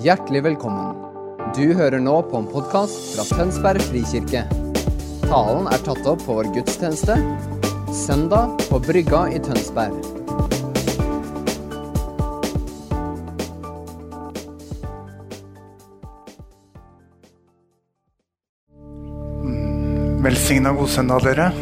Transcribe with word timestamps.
Hjertelig 0.00 0.40
velkommen. 0.40 0.94
Du 1.52 1.74
hører 1.76 2.00
nå 2.00 2.14
på 2.30 2.38
en 2.38 2.46
podkast 2.48 3.10
fra 3.12 3.24
Tønsberg 3.36 3.82
frikirke. 3.84 4.46
Talen 5.26 5.68
er 5.68 5.82
tatt 5.84 6.08
opp 6.08 6.22
på 6.24 6.38
vår 6.38 6.48
gudstjeneste 6.54 7.18
søndag 7.92 8.54
på 8.70 8.80
Brygga 8.80 9.26
i 9.28 9.42
Tønsberg. 9.44 9.92
Velsigna 20.24 20.72
god 20.80 20.96
søndag, 20.96 21.28
dere. 21.28 21.52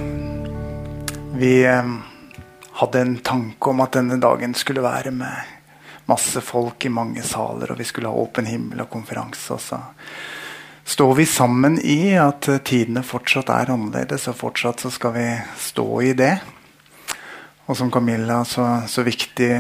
Vi 1.43 1.55
eh, 1.67 1.95
hadde 2.85 3.03
en 3.03 3.17
tanke 3.35 3.75
om 3.75 3.83
at 3.83 3.99
denne 3.99 4.23
dagen 4.23 4.55
skulle 4.55 4.87
være 4.87 5.17
med 5.25 5.58
masse 6.09 6.41
folk 6.45 6.85
i 6.89 6.93
mange 6.93 7.23
saler, 7.27 7.73
og 7.73 7.81
vi 7.81 7.87
skulle 7.89 8.11
ha 8.11 8.23
åpen 8.23 8.49
himmel 8.49 8.85
og 8.85 8.91
konferanse. 8.93 9.57
Og 9.57 9.61
så 9.61 9.81
står 10.89 11.15
vi 11.19 11.27
sammen 11.29 11.77
i 11.85 12.15
at 12.21 12.49
tidene 12.65 13.05
fortsatt 13.07 13.53
er 13.55 13.75
annerledes, 13.75 14.29
og 14.33 14.39
fortsatt 14.41 14.87
så 14.87 14.93
skal 14.95 15.15
vi 15.19 15.27
stå 15.69 15.89
i 16.09 16.15
det. 16.19 16.33
Og 17.69 17.77
som 17.77 17.93
Camilla 17.93 18.41
så, 18.49 18.67
så 18.89 19.05
viktig 19.05 19.53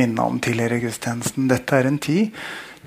minna 0.00 0.24
om 0.30 0.40
tidligere 0.40 0.78
i 0.80 0.86
gudstjenesten, 0.86 1.50
dette 1.50 1.76
er 1.76 1.90
en 1.90 2.00
tid 2.00 2.32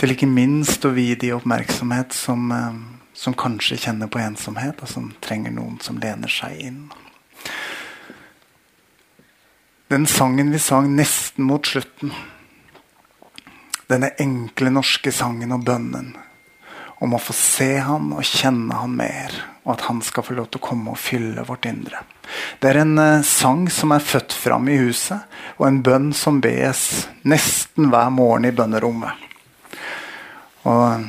til 0.02 0.16
ikke 0.16 0.26
minst 0.26 0.86
å 0.88 0.96
vie 0.96 1.14
de 1.20 1.30
oppmerksomhet 1.36 2.16
som 2.18 2.50
eh, 2.52 2.82
som 3.14 3.34
kanskje 3.34 3.78
kjenner 3.78 4.10
på 4.10 4.20
ensomhet, 4.20 4.82
og 4.82 4.90
som 4.90 5.12
trenger 5.24 5.54
noen 5.54 5.78
som 5.84 6.00
lener 6.02 6.32
seg 6.32 6.58
inn. 6.60 6.82
Den 9.94 10.08
sangen 10.10 10.50
vi 10.54 10.62
sang 10.62 10.90
nesten 10.98 11.46
mot 11.46 11.68
slutten, 11.70 12.14
denne 13.92 14.14
enkle 14.22 14.72
norske 14.74 15.12
sangen 15.12 15.56
og 15.56 15.66
bønnen 15.68 16.14
om 17.04 17.16
å 17.18 17.20
få 17.20 17.34
se 17.36 17.74
han 17.84 18.14
og 18.16 18.24
kjenne 18.24 18.78
han 18.80 18.94
mer, 18.96 19.34
og 19.66 19.74
at 19.76 19.82
han 19.90 20.00
skal 20.06 20.24
få 20.24 20.38
lov 20.38 20.48
til 20.52 20.62
å 20.62 20.68
komme 20.70 20.94
og 20.94 21.02
fylle 21.02 21.44
vårt 21.44 21.68
indre. 21.68 22.00
Det 22.64 22.70
er 22.70 22.80
en 22.80 22.96
uh, 22.96 23.26
sang 23.28 23.66
som 23.74 23.92
er 23.92 24.06
født 24.06 24.32
fram 24.32 24.70
i 24.72 24.78
huset, 24.80 25.26
og 25.58 25.68
en 25.68 25.82
bønn 25.84 26.14
som 26.16 26.40
bes 26.44 27.04
nesten 27.28 27.92
hver 27.92 28.14
morgen 28.16 28.48
i 28.48 28.54
bønnerommet. 28.56 29.28
Og 30.72 31.04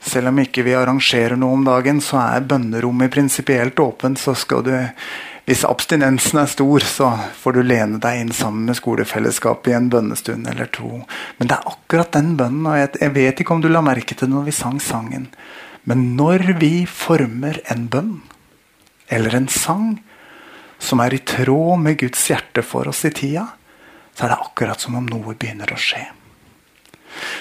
selv 0.00 0.30
om 0.30 0.38
ikke 0.38 0.62
vi 0.64 0.76
arrangerer 0.78 1.34
noe 1.36 1.58
om 1.58 1.66
dagen, 1.66 1.98
så 2.04 2.20
er 2.22 2.46
bønnerommet 2.46 3.10
prinsipielt 3.10 3.82
åpent. 3.82 4.22
så 4.22 4.36
skal 4.38 4.62
du, 4.64 4.74
Hvis 5.48 5.64
abstinensen 5.66 6.42
er 6.42 6.50
stor, 6.50 6.84
så 6.84 7.10
får 7.40 7.56
du 7.56 7.62
lene 7.64 8.00
deg 8.02 8.20
inn 8.20 8.32
sammen 8.36 8.68
med 8.68 8.78
skolefellesskapet 8.78 9.72
i 9.72 9.76
en 9.78 9.88
bønnestund 9.92 10.48
eller 10.50 10.68
to. 10.74 11.02
Men 11.38 11.50
det 11.50 11.56
er 11.56 11.72
akkurat 11.72 12.12
den 12.14 12.34
bønnen, 12.38 12.68
og 12.68 12.76
jeg, 12.78 13.12
vet 13.16 13.40
ikke 13.40 13.56
om 13.56 13.64
du 13.64 13.70
la 13.70 13.82
merke 13.84 14.14
til 14.14 14.28
det 14.28 14.34
når 14.34 14.50
vi 14.50 14.56
sang 14.56 14.78
sangen. 14.84 15.30
Men 15.88 16.12
når 16.18 16.52
vi 16.60 16.84
former 16.86 17.62
en 17.72 17.88
bønn, 17.90 18.14
eller 19.10 19.34
en 19.34 19.48
sang, 19.50 19.98
som 20.80 21.00
er 21.02 21.16
i 21.16 21.24
tråd 21.26 21.80
med 21.82 21.98
Guds 22.00 22.22
hjerte 22.30 22.62
for 22.64 22.88
oss 22.88 23.02
i 23.08 23.12
tida, 23.12 23.48
så 24.14 24.26
er 24.26 24.34
det 24.34 24.42
akkurat 24.44 24.80
som 24.80 24.96
om 24.98 25.08
noe 25.08 25.34
begynner 25.34 25.72
å 25.72 25.80
skje. 25.80 26.04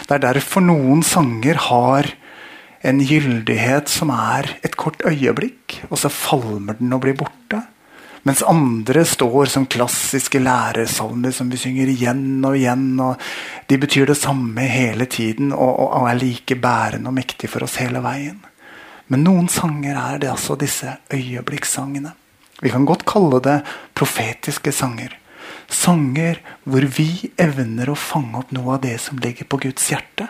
Det 0.08 0.16
er 0.16 0.24
derfor 0.24 0.64
noen 0.66 1.04
sanger 1.06 1.60
har 1.70 2.10
en 2.88 3.02
gyldighet 3.04 3.92
som 3.92 4.12
er 4.14 4.54
et 4.64 4.76
kort 4.80 5.02
øyeblikk, 5.08 5.82
og 5.90 6.00
så 6.02 6.12
falmer 6.12 6.80
den 6.80 6.94
og 6.96 7.04
blir 7.04 7.18
borte. 7.20 7.62
Mens 8.30 8.44
andre 8.46 9.02
står 9.10 9.46
som 9.50 9.64
klassiske 9.66 10.38
lærersalmer 10.38 11.32
som 11.34 11.48
vi 11.50 11.58
synger 11.58 11.90
igjen 11.90 12.44
og 12.46 12.60
igjen. 12.60 12.92
og 13.02 13.18
De 13.66 13.78
betyr 13.82 14.06
det 14.12 14.20
samme 14.20 14.68
hele 14.70 15.08
tiden 15.10 15.50
og, 15.50 15.72
og, 15.72 15.96
og 15.98 16.06
er 16.12 16.20
like 16.20 16.58
bærende 16.62 17.10
og 17.10 17.16
mektige 17.18 17.50
for 17.50 17.66
oss 17.66 17.80
hele 17.82 18.04
veien. 18.06 18.38
Men 19.10 19.26
noen 19.26 19.50
sanger 19.50 19.98
er 19.98 20.22
det 20.22 20.30
altså 20.30 20.60
disse 20.62 20.94
øyeblikkssangene. 21.10 22.14
Vi 22.62 22.70
kan 22.70 22.86
godt 22.86 23.08
kalle 23.10 23.42
det 23.42 23.58
profetiske 23.98 24.76
sanger. 24.78 25.18
Sanger 25.66 26.38
hvor 26.70 26.86
vi 26.86 27.32
evner 27.34 27.90
å 27.90 27.98
fange 27.98 28.44
opp 28.44 28.54
noe 28.54 28.78
av 28.78 28.86
det 28.86 29.00
som 29.02 29.18
ligger 29.18 29.50
på 29.50 29.64
Guds 29.66 29.90
hjerte, 29.90 30.30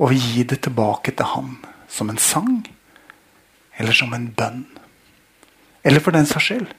og 0.00 0.16
gi 0.16 0.48
det 0.48 0.62
tilbake 0.64 1.12
til 1.12 1.34
Han 1.36 1.54
som 1.92 2.08
en 2.08 2.24
sang 2.24 2.62
eller 3.76 3.92
som 3.92 4.16
en 4.16 4.30
bønn. 4.32 4.64
Eller 5.84 6.00
for 6.00 6.16
den 6.16 6.24
saks 6.24 6.54
skyld 6.54 6.77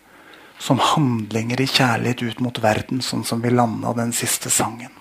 som 0.60 0.80
handlinger 0.84 1.62
i 1.62 1.68
kjærlighet 1.68 2.24
ut 2.24 2.42
mot 2.44 2.60
verden, 2.62 3.02
sånn 3.02 3.24
som 3.26 3.42
vi 3.42 3.52
landa 3.54 3.94
den 3.98 4.12
siste 4.16 4.52
sangen. 4.52 4.92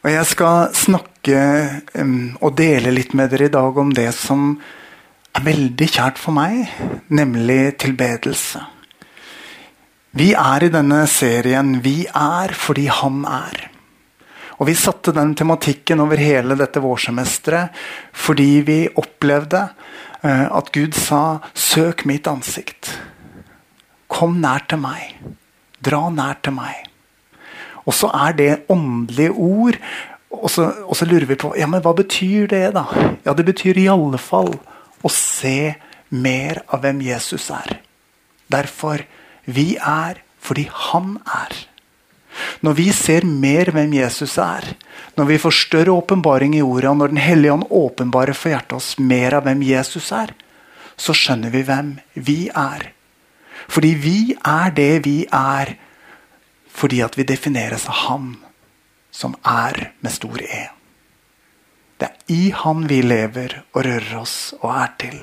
Og 0.00 0.08
Jeg 0.08 0.26
skal 0.30 0.70
snakke 0.76 1.40
um, 2.00 2.36
og 2.40 2.54
dele 2.56 2.92
litt 2.92 3.12
med 3.16 3.32
dere 3.32 3.50
i 3.50 3.52
dag 3.52 3.80
om 3.80 3.90
det 3.92 4.08
som 4.16 4.54
er 5.36 5.44
veldig 5.44 5.88
kjært 5.88 6.20
for 6.20 6.36
meg, 6.36 6.68
nemlig 7.12 7.76
tilbedelse. 7.84 8.62
Vi 10.16 10.32
er 10.34 10.64
i 10.66 10.72
denne 10.72 11.04
serien 11.06 11.82
'Vi 11.82 12.06
er 12.06 12.52
fordi 12.52 12.86
Han 12.86 13.24
er'. 13.24 13.69
Og 14.60 14.68
Vi 14.68 14.76
satte 14.76 15.14
den 15.16 15.32
tematikken 15.34 16.02
over 16.04 16.20
hele 16.20 16.56
dette 16.60 16.82
vårsemesteret 16.84 17.72
fordi 18.12 18.50
vi 18.66 18.78
opplevde 19.00 19.62
uh, 20.20 20.46
at 20.52 20.68
Gud 20.72 20.94
sa 20.94 21.40
'søk 21.54 22.04
mitt 22.04 22.28
ansikt'. 22.28 22.92
Kom 24.08 24.40
nær 24.40 24.66
til 24.68 24.78
meg. 24.82 25.16
Dra 25.80 26.10
nær 26.10 26.42
til 26.42 26.52
meg. 26.52 26.90
Og 27.86 27.94
så 27.94 28.10
er 28.12 28.32
det 28.36 28.62
åndelige 28.68 29.32
ord. 29.32 29.78
Og 30.30 30.50
så, 30.50 30.68
og 30.86 30.96
så, 30.96 31.04
lurer 31.04 31.26
vi 31.26 31.34
på 31.34 31.54
ja, 31.58 31.66
men 31.66 31.82
hva 31.82 31.94
betyr 31.96 32.46
det, 32.46 32.74
da? 32.74 32.84
Ja, 33.24 33.32
Det 33.34 33.46
betyr 33.46 33.78
i 33.78 33.88
alle 33.90 34.18
fall 34.18 34.52
å 35.02 35.08
se 35.08 35.74
mer 36.10 36.62
av 36.68 36.84
hvem 36.84 37.00
Jesus 37.02 37.48
er. 37.50 37.80
Derfor 38.50 39.02
vi 39.46 39.76
er 39.76 40.20
fordi 40.38 40.68
han 40.70 41.18
er. 41.26 41.69
Når 42.64 42.76
vi 42.78 42.88
ser 42.94 43.26
mer 43.26 43.72
hvem 43.74 43.92
Jesus 43.96 44.36
er, 44.38 44.72
når 45.16 45.28
vi 45.30 45.38
får 45.42 45.56
større 45.56 45.96
åpenbaring 45.96 46.54
i 46.56 46.62
ordet, 46.62 46.90
og 46.90 46.96
når 47.00 47.08
Den 47.08 47.22
hellige 47.24 47.52
ånd 47.52 47.66
åpenbarer 47.70 48.36
for 48.36 48.52
hjertet 48.52 48.76
oss 48.78 48.98
mer 48.98 49.34
av 49.34 49.44
hvem 49.48 49.62
Jesus 49.66 50.12
er, 50.12 50.34
så 50.96 51.16
skjønner 51.16 51.50
vi 51.50 51.62
hvem 51.66 51.94
vi 52.14 52.40
er. 52.48 52.92
Fordi 53.70 53.94
vi 53.94 54.18
er 54.46 54.74
det 54.76 55.04
vi 55.06 55.24
er 55.26 55.76
fordi 56.70 57.00
at 57.02 57.16
vi 57.18 57.26
defineres 57.26 57.88
av 57.90 57.96
Han 58.06 58.28
som 59.10 59.34
er 59.44 59.90
med 60.00 60.12
stor 60.14 60.38
E. 60.40 60.68
Det 61.98 62.08
er 62.08 62.32
i 62.32 62.52
Han 62.62 62.86
vi 62.88 63.02
lever 63.02 63.58
og 63.74 63.84
rører 63.84 64.14
oss 64.20 64.54
og 64.60 64.70
er 64.70 64.94
til. 65.02 65.18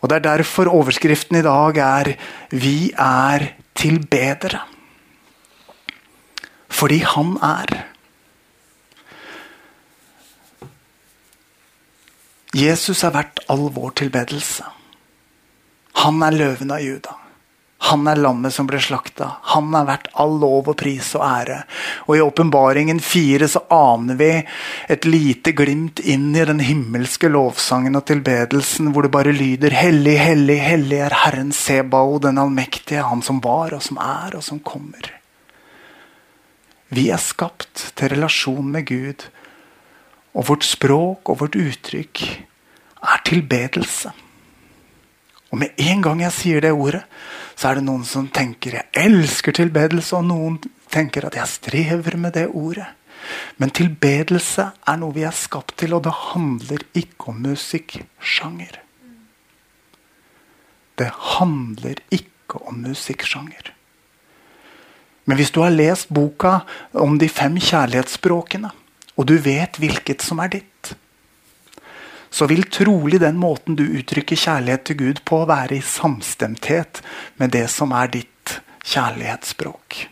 Og 0.00 0.08
Det 0.08 0.16
er 0.16 0.26
derfor 0.38 0.70
overskriften 0.70 1.36
i 1.36 1.42
dag 1.42 1.76
er 1.76 2.16
'Vi 2.50 2.92
er 2.96 3.54
tilbedere'. 3.74 4.77
Fordi 6.68 7.02
han 7.04 7.36
er. 7.42 7.76
Jesus 12.56 13.04
er 13.04 13.14
verdt 13.14 13.44
all 13.52 13.68
vår 13.74 13.96
tilbedelse. 14.04 14.64
Han 16.04 16.22
er 16.22 16.36
løven 16.36 16.70
av 16.70 16.80
Juda. 16.80 17.16
Han 17.88 18.08
er 18.10 18.18
lammet 18.18 18.54
som 18.54 18.66
ble 18.66 18.80
slakta. 18.82 19.28
Han 19.52 19.70
er 19.78 19.86
verdt 19.86 20.08
all 20.18 20.34
lov 20.42 20.70
og 20.72 20.76
pris 20.80 21.12
og 21.14 21.22
ære. 21.24 21.58
Og 22.08 22.16
I 22.16 22.22
åpenbaringen 22.24 22.98
fire 23.00 23.48
så 23.48 23.62
aner 23.72 24.18
vi 24.18 24.30
et 24.90 25.06
lite 25.06 25.54
glimt 25.56 26.02
inn 26.02 26.32
i 26.34 26.46
den 26.48 26.62
himmelske 26.64 27.30
lovsangen 27.30 27.96
og 27.98 28.04
tilbedelsen, 28.10 28.90
hvor 28.92 29.06
det 29.06 29.14
bare 29.14 29.34
lyder 29.36 29.76
Hellig, 29.78 30.18
hellig, 30.18 30.58
hellig 30.62 31.04
er 31.06 31.20
Herren 31.22 31.54
Sebao, 31.54 32.18
den 32.18 32.42
allmektige, 32.42 33.06
Han 33.06 33.22
som 33.22 33.40
var 33.44 33.76
og 33.78 33.82
som 33.82 34.02
er 34.02 34.36
og 34.36 34.44
som 34.44 34.58
kommer. 34.58 35.17
Vi 36.94 37.08
er 37.12 37.20
skapt 37.20 37.90
til 37.98 38.14
relasjon 38.14 38.70
med 38.72 38.86
Gud. 38.88 39.26
Og 40.36 40.48
vårt 40.50 40.64
språk 40.64 41.28
og 41.28 41.42
vårt 41.42 41.58
uttrykk 41.58 42.24
er 43.02 43.22
tilbedelse. 43.26 44.12
Og 45.48 45.60
med 45.62 45.80
en 45.80 46.02
gang 46.04 46.20
jeg 46.22 46.36
sier 46.36 46.64
det 46.64 46.74
ordet, 46.76 47.02
så 47.56 47.70
er 47.70 47.78
det 47.78 47.86
noen 47.86 48.04
som 48.06 48.28
tenker 48.28 48.76
jeg 48.76 48.90
elsker 49.00 49.56
tilbedelse, 49.56 50.18
og 50.18 50.28
noen 50.28 50.58
tenker 50.92 51.26
at 51.26 51.38
jeg 51.38 51.50
strever 51.50 52.18
med 52.20 52.36
det 52.36 52.46
ordet. 52.52 52.86
Men 53.58 53.72
tilbedelse 53.74 54.68
er 54.88 55.00
noe 55.00 55.16
vi 55.16 55.24
er 55.26 55.34
skapt 55.34 55.76
til, 55.80 55.96
og 55.96 56.04
det 56.06 56.14
handler 56.32 56.84
ikke 56.96 57.32
om 57.32 57.40
musikksjanger. 57.48 58.78
Det 60.98 61.10
handler 61.38 62.00
ikke 62.14 62.60
om 62.68 62.80
musikksjanger. 62.84 63.72
Men 65.28 65.36
hvis 65.36 65.52
du 65.52 65.60
har 65.60 65.74
lest 65.74 66.08
boka 66.08 66.62
om 66.96 67.18
de 67.20 67.28
fem 67.28 67.58
kjærlighetsspråkene, 67.60 68.70
og 69.18 69.26
du 69.28 69.36
vet 69.44 69.76
hvilket 69.76 70.24
som 70.24 70.40
er 70.40 70.54
ditt, 70.56 70.94
så 72.30 72.46
vil 72.48 72.64
trolig 72.72 73.20
den 73.20 73.36
måten 73.40 73.76
du 73.76 73.84
uttrykker 73.84 74.36
kjærlighet 74.40 74.84
til 74.88 74.98
Gud 75.02 75.20
på, 75.28 75.42
være 75.48 75.78
i 75.78 75.84
samstemthet 75.84 77.02
med 77.40 77.52
det 77.52 77.66
som 77.72 77.92
er 77.96 78.08
ditt 78.12 78.58
kjærlighetsspråk. 78.88 80.04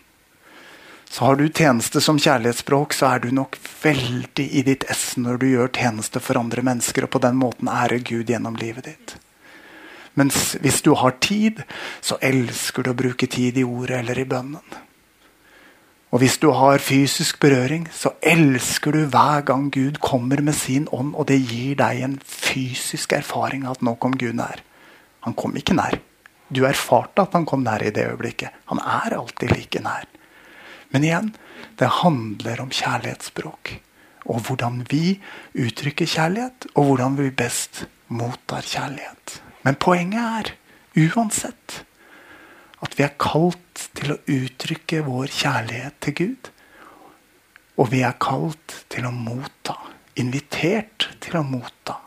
Så 1.08 1.24
har 1.24 1.36
du 1.40 1.46
tjeneste 1.48 2.00
som 2.04 2.18
kjærlighetsspråk, 2.20 2.92
så 2.92 3.14
er 3.14 3.22
du 3.24 3.30
nok 3.32 3.56
veldig 3.82 4.48
i 4.52 4.64
ditt 4.66 4.84
ess 4.92 5.14
når 5.16 5.38
du 5.40 5.46
gjør 5.48 5.72
tjeneste 5.72 6.20
for 6.20 6.36
andre 6.36 6.64
mennesker, 6.66 7.06
og 7.06 7.14
på 7.14 7.22
den 7.24 7.38
måten 7.40 7.70
ærer 7.72 8.04
Gud 8.04 8.28
gjennom 8.28 8.58
livet 8.60 8.90
ditt. 8.90 9.16
Mens 10.16 10.58
hvis 10.60 10.82
du 10.84 10.92
har 10.96 11.16
tid, 11.24 11.62
så 12.04 12.18
elsker 12.24 12.84
du 12.84 12.92
å 12.92 12.98
bruke 12.98 13.28
tid 13.32 13.56
i 13.56 13.64
ordet 13.64 14.02
eller 14.02 14.20
i 14.20 14.28
bønnen. 14.28 14.76
Og 16.14 16.22
hvis 16.22 16.36
du 16.38 16.52
har 16.54 16.78
fysisk 16.78 17.40
berøring, 17.42 17.88
så 17.90 18.12
elsker 18.22 18.94
du 18.94 19.06
hver 19.10 19.42
gang 19.46 19.66
Gud 19.74 19.98
kommer 20.02 20.40
med 20.40 20.54
sin 20.54 20.86
ånd, 20.94 21.14
og 21.18 21.26
det 21.28 21.40
gir 21.50 21.74
deg 21.80 22.02
en 22.04 22.18
fysisk 22.22 23.16
erfaring 23.16 23.66
av 23.66 23.76
at 23.76 23.82
nå 23.86 23.96
kom 24.00 24.14
Gud 24.18 24.38
nær. 24.38 24.62
Han 25.26 25.34
kom 25.34 25.56
ikke 25.58 25.74
nær. 25.74 25.98
Du 26.48 26.62
erfarte 26.68 27.24
at 27.26 27.34
han 27.34 27.46
kom 27.48 27.64
nær 27.66 27.82
i 27.82 27.90
det 27.90 28.06
øyeblikket. 28.06 28.54
Han 28.70 28.78
er 28.78 29.16
alltid 29.18 29.50
like 29.50 29.82
nær. 29.82 30.06
Men 30.94 31.04
igjen, 31.04 31.32
det 31.80 31.90
handler 31.98 32.62
om 32.62 32.70
kjærlighetsspråk. 32.70 33.74
Og 34.30 34.46
hvordan 34.46 34.84
vi 34.90 35.18
uttrykker 35.58 36.06
kjærlighet, 36.06 36.70
og 36.74 36.92
hvordan 36.92 37.18
vi 37.18 37.34
best 37.34 37.84
mottar 38.08 38.62
kjærlighet. 38.62 39.40
Men 39.66 39.78
poenget 39.82 40.22
er, 40.22 40.54
uansett, 41.10 41.82
at 42.82 42.94
vi 42.94 43.02
er 43.02 43.18
kalt 43.18 43.58
til 43.96 44.14
å 44.14 44.20
uttrykke 44.20 45.02
vår 45.06 45.32
kjærlighet 45.32 45.98
til 46.04 46.16
Gud. 46.20 46.50
Og 47.76 47.90
vi 47.92 48.02
er 48.06 48.16
kalt 48.20 48.82
til 48.92 49.08
å 49.08 49.12
motta. 49.14 49.76
Invitert 50.20 51.08
til 51.24 51.40
å 51.40 51.44
motta. 51.46 51.98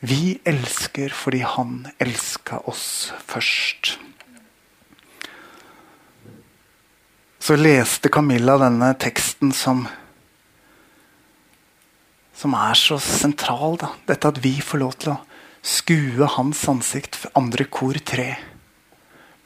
Vi 0.00 0.38
elsker 0.46 1.14
fordi 1.14 1.40
han 1.42 1.88
elska 1.98 2.60
oss 2.70 3.10
først. 3.26 3.96
Så 7.42 7.56
leste 7.58 8.10
Camilla 8.12 8.58
denne 8.60 8.92
teksten 9.00 9.54
som 9.56 9.86
som 12.38 12.54
er 12.54 12.78
så 12.78 13.00
sentral. 13.02 13.74
Da. 13.80 13.90
Dette 14.06 14.30
at 14.30 14.38
vi 14.44 14.58
får 14.62 14.82
lov 14.82 14.94
til 15.02 15.14
å 15.16 15.18
skue 15.64 16.28
hans 16.36 16.60
ansikt, 16.70 17.24
andre 17.38 17.66
kor 17.66 17.98
tre, 18.06 18.36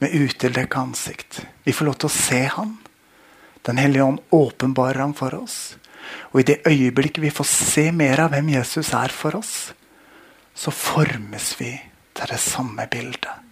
med 0.03 0.15
utildekka 0.15 0.79
ansikt. 0.79 1.45
Vi 1.63 1.73
får 1.73 1.87
lov 1.87 2.01
til 2.03 2.11
å 2.11 2.17
se 2.17 2.41
han. 2.57 2.75
Den 3.63 3.79
hellige 3.79 4.09
ånd 4.09 4.19
åpenbarer 4.35 4.99
ham 5.05 5.15
for 5.15 5.35
oss. 5.39 5.77
Og 6.35 6.43
i 6.43 6.47
det 6.49 6.63
øyeblikket 6.67 7.23
vi 7.23 7.31
får 7.31 7.47
se 7.47 7.85
mer 7.95 8.25
av 8.25 8.33
hvem 8.35 8.51
Jesus 8.57 8.91
er 8.99 9.15
for 9.15 9.39
oss, 9.39 9.55
så 10.55 10.75
formes 10.75 11.53
vi 11.61 11.71
til 12.13 12.33
det 12.33 12.41
samme 12.43 12.89
bildet. 12.91 13.47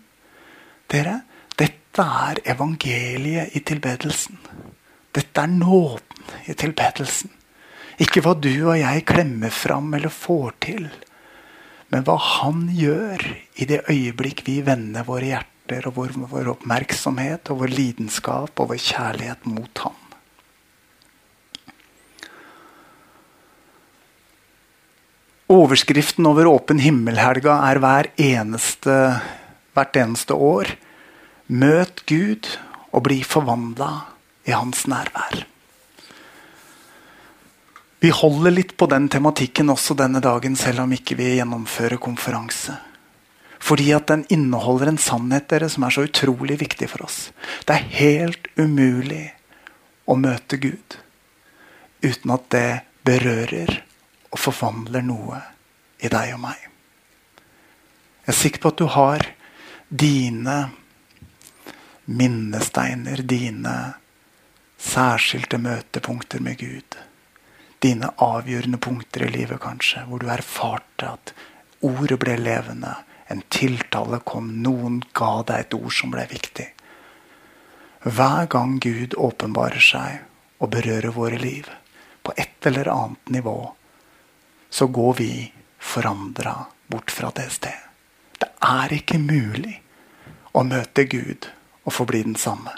Dere, 0.90 1.20
dette 1.54 2.02
er 2.26 2.42
evangeliet 2.50 3.54
i 3.54 3.62
tilbedelsen. 3.70 4.40
Dette 5.14 5.44
er 5.44 5.54
nåden 5.54 6.50
i 6.50 6.56
tilbedelsen. 6.58 7.30
Ikke 8.02 8.24
hva 8.24 8.34
du 8.34 8.52
og 8.64 8.80
jeg 8.80 9.06
klemmer 9.06 9.54
fram 9.54 9.94
eller 9.94 10.10
får 10.10 10.58
til, 10.66 10.90
men 11.90 12.04
hva 12.06 12.16
Han 12.16 12.68
gjør 12.74 13.22
i 13.54 13.66
det 13.66 13.82
øyeblikk 13.90 14.42
vi 14.46 14.60
vender 14.66 15.06
våre 15.06 15.30
hjerter 15.30 15.59
og 15.88 15.96
vår, 15.96 16.16
vår 16.30 16.50
oppmerksomhet 16.56 17.50
og 17.52 17.62
vår 17.62 17.74
lidenskap 17.74 18.60
og 18.60 18.72
vår 18.72 18.80
kjærlighet 18.82 19.46
mot 19.48 19.84
Ham. 19.84 19.98
Overskriften 25.50 26.28
over 26.30 26.46
Åpen 26.46 26.78
himmel-helga 26.78 27.56
er 27.66 27.80
hver 27.82 28.10
eneste, 28.22 28.96
hvert 29.74 29.96
eneste 29.98 30.36
år 30.36 30.70
Møt 31.50 32.04
Gud 32.06 32.46
og 32.94 33.02
bli 33.08 33.22
forvandla 33.26 33.90
i 34.46 34.54
hans 34.54 34.84
nærvær. 34.90 35.40
Vi 38.00 38.12
holder 38.14 38.54
litt 38.54 38.76
på 38.78 38.86
den 38.88 39.10
tematikken 39.12 39.68
også 39.74 39.96
denne 39.98 40.22
dagen, 40.24 40.54
selv 40.56 40.86
om 40.86 40.94
ikke 40.94 41.18
vi 41.18 41.34
gjennomfører 41.36 41.98
konferanse. 42.00 42.78
Fordi 43.60 43.90
at 43.92 44.08
den 44.08 44.24
inneholder 44.32 44.90
en 44.90 44.98
sannhet 45.00 45.50
dere, 45.52 45.68
som 45.68 45.84
er 45.84 45.94
så 45.94 46.06
utrolig 46.08 46.56
viktig 46.62 46.88
for 46.90 47.04
oss. 47.04 47.18
Det 47.68 47.76
er 47.76 47.92
helt 48.00 48.48
umulig 48.56 49.28
å 50.08 50.16
møte 50.18 50.58
Gud 50.60 50.96
uten 52.00 52.32
at 52.32 52.46
det 52.54 52.68
berører 53.04 53.82
og 54.30 54.40
forvandler 54.40 55.04
noe 55.04 55.40
i 56.00 56.08
deg 56.08 56.34
og 56.34 56.42
meg. 56.46 56.66
Jeg 58.24 58.32
er 58.32 58.38
sikker 58.38 58.62
på 58.62 58.72
at 58.72 58.80
du 58.80 58.86
har 58.94 59.26
dine 59.90 60.56
minnesteiner, 62.10 63.22
dine 63.26 63.76
særskilte 64.80 65.58
møtepunkter 65.60 66.42
med 66.42 66.58
Gud. 66.58 66.96
Dine 67.80 68.10
avgjørende 68.20 68.80
punkter 68.80 69.26
i 69.26 69.32
livet, 69.34 69.60
kanskje, 69.62 70.04
hvor 70.08 70.20
du 70.20 70.28
erfarte 70.32 71.14
at 71.14 71.32
ordet 71.86 72.18
ble 72.20 72.36
levende. 72.40 72.92
En 73.30 73.42
tiltale 73.48 74.20
kom, 74.26 74.50
noen 74.62 75.00
ga 75.14 75.42
deg 75.46 75.66
et 75.66 75.76
ord 75.78 75.92
som 75.94 76.10
ble 76.10 76.26
viktig. 76.30 76.66
Hver 78.02 78.48
gang 78.50 78.78
Gud 78.82 79.14
åpenbarer 79.14 79.84
seg 79.84 80.24
og 80.58 80.72
berører 80.74 81.14
våre 81.14 81.38
liv 81.38 81.68
på 82.26 82.34
et 82.36 82.66
eller 82.66 82.90
annet 82.90 83.32
nivå, 83.36 83.58
så 84.70 84.86
går 84.86 85.14
vi 85.20 85.30
forandra 85.78 86.56
bort 86.90 87.10
fra 87.10 87.30
det 87.36 87.50
stedet. 87.54 87.86
Det 88.40 88.48
er 88.64 88.92
ikke 88.96 89.18
mulig 89.20 89.76
å 90.56 90.64
møte 90.64 91.04
Gud 91.04 91.50
og 91.84 91.92
forbli 91.92 92.22
den 92.24 92.38
samme. 92.40 92.72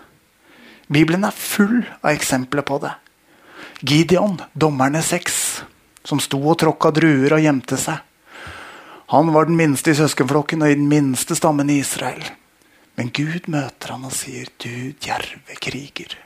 Bibelen 0.93 1.25
er 1.25 1.37
full 1.37 1.85
av 2.03 2.11
eksempler 2.13 2.67
på 2.67 2.81
det. 2.83 2.93
Gideon, 3.81 4.41
dommerne 4.53 5.03
seks, 5.07 5.63
som 6.05 6.21
sto 6.21 6.41
og 6.43 6.59
tråkka 6.61 6.91
druer 6.95 7.39
og 7.39 7.45
gjemte 7.45 7.79
seg. 7.79 8.03
Han 9.13 9.33
var 9.35 9.45
den 9.45 9.59
minste 9.61 9.93
i 9.93 9.97
søskenflokken 9.99 10.63
og 10.65 10.71
i 10.73 10.77
den 10.79 10.89
minste 10.89 11.37
stammen 11.37 11.69
i 11.69 11.83
Israel. 11.83 12.23
Men 12.97 13.11
Gud 13.13 13.45
møter 13.53 13.93
han 13.93 14.07
og 14.09 14.15
sier, 14.17 14.49
'Du 14.57 14.97
djerve 15.05 15.57
kriger'. 15.61 16.17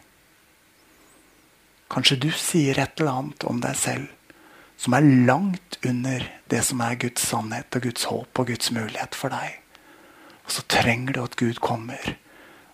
Kanskje 1.90 2.16
du 2.16 2.30
sier 2.30 2.78
et 2.78 3.00
eller 3.00 3.10
annet 3.10 3.44
om 3.44 3.58
deg 3.60 3.74
selv 3.74 4.06
som 4.76 4.94
er 4.94 5.26
langt 5.26 5.78
under 5.82 6.30
det 6.46 6.62
som 6.62 6.80
er 6.80 6.94
Guds 6.94 7.26
sannhet 7.26 7.76
og 7.76 7.82
Guds 7.82 8.04
håp 8.04 8.38
og 8.38 8.46
Guds 8.46 8.70
mulighet 8.70 9.14
for 9.18 9.34
deg. 9.34 9.58
Og 10.44 10.50
så 10.54 10.62
trenger 10.68 11.12
du 11.12 11.22
at 11.24 11.36
Gud 11.36 11.58
kommer 11.58 12.16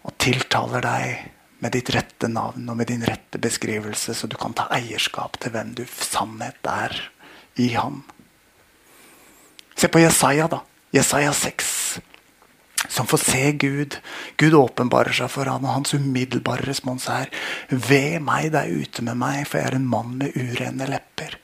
og 0.03 0.17
tiltaler 0.19 0.85
deg 0.85 1.31
med 1.63 1.73
ditt 1.73 1.93
rette 1.95 2.29
navn 2.29 2.69
og 2.69 2.77
med 2.77 2.91
din 2.91 3.05
rette 3.07 3.39
beskrivelse, 3.39 4.13
så 4.15 4.27
du 4.27 4.37
kan 4.37 4.53
ta 4.53 4.69
eierskap 4.75 5.41
til 5.41 5.55
hvem 5.55 5.73
du 5.79 5.87
sannhet 5.87 6.67
er 6.69 7.01
i 7.57 7.73
ham. 7.79 8.03
Se 9.83 9.89
på 9.89 9.99
Jesaja, 9.99 10.47
da. 10.47 10.61
Jesaja 10.95 11.33
6. 11.33 12.01
Som 12.89 13.07
får 13.07 13.19
se 13.19 13.53
Gud. 13.53 13.97
Gud 14.39 14.55
åpenbarer 14.55 15.17
seg 15.17 15.31
for 15.35 15.51
han, 15.51 15.65
og 15.67 15.75
hans 15.75 15.97
umiddelbare 15.97 16.69
respons 16.69 17.09
er 17.11 17.33
Ved 17.67 18.21
meg, 18.23 18.53
det 18.55 18.61
er 18.61 18.77
ute 18.79 19.03
med 19.03 19.19
meg, 19.19 19.41
for 19.49 19.59
jeg 19.59 19.73
er 19.73 19.79
en 19.81 19.89
mann 19.91 20.13
med 20.21 20.37
urene 20.39 20.87
lepper. 20.87 21.35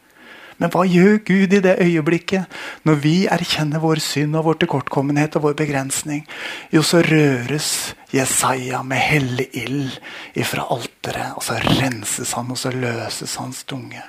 Men 0.62 0.70
hva 0.70 0.84
gjør 0.86 1.18
Gud 1.26 1.56
i 1.56 1.60
det 1.64 1.74
øyeblikket? 1.82 2.46
Når 2.86 3.02
vi 3.02 3.16
erkjenner 3.26 3.82
vår 3.82 4.04
synd 4.06 4.38
og 4.38 4.46
vår 4.46 4.60
tilkortkommenhet 4.62 5.34
og 5.38 5.48
vår 5.48 5.58
begrensning, 5.58 6.22
jo, 6.70 6.84
så 6.86 7.02
røres 7.02 7.72
Jesaja 8.14 8.84
med 8.86 9.02
hellig 9.02 9.48
ild 9.64 9.98
ifra 10.38 10.68
alteret. 10.70 11.34
Og 11.34 11.42
så 11.42 11.58
renses 11.58 12.38
han, 12.38 12.54
og 12.54 12.62
så 12.62 12.70
løses 12.70 13.34
hans 13.42 13.64
tunge. 13.66 14.06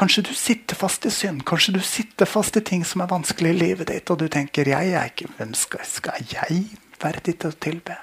Kanskje 0.00 0.22
du 0.22 0.34
sitter 0.34 0.78
fast 0.80 1.04
i 1.04 1.10
synd. 1.12 1.42
Kanskje 1.44 1.74
du 1.74 1.82
sitter 1.84 2.24
fast 2.24 2.56
i 2.56 2.62
ting 2.64 2.86
som 2.88 3.02
er 3.04 3.10
vanskelig 3.10 3.50
i 3.52 3.58
livet 3.58 3.90
ditt, 3.90 4.08
og 4.08 4.22
du 4.22 4.30
tenker 4.32 4.70
jeg 4.70 4.94
er 4.96 5.10
ikke, 5.10 5.28
hvem 5.36 5.52
skal, 5.52 5.82
skal 5.84 6.24
jeg 6.24 6.62
verdig 7.02 7.34
til 7.42 7.52
å 7.52 7.58
tilbe? 7.60 7.98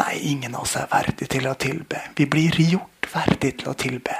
Nei, 0.00 0.14
ingen 0.30 0.56
av 0.56 0.64
oss 0.64 0.78
er 0.80 0.88
verdig 0.88 1.28
til 1.34 1.50
å 1.50 1.52
tilbe. 1.60 2.00
Vi 2.16 2.24
blir 2.24 2.56
gjort 2.62 3.10
verdig 3.12 3.52
til 3.60 3.68
å 3.68 3.76
tilbe. 3.76 4.16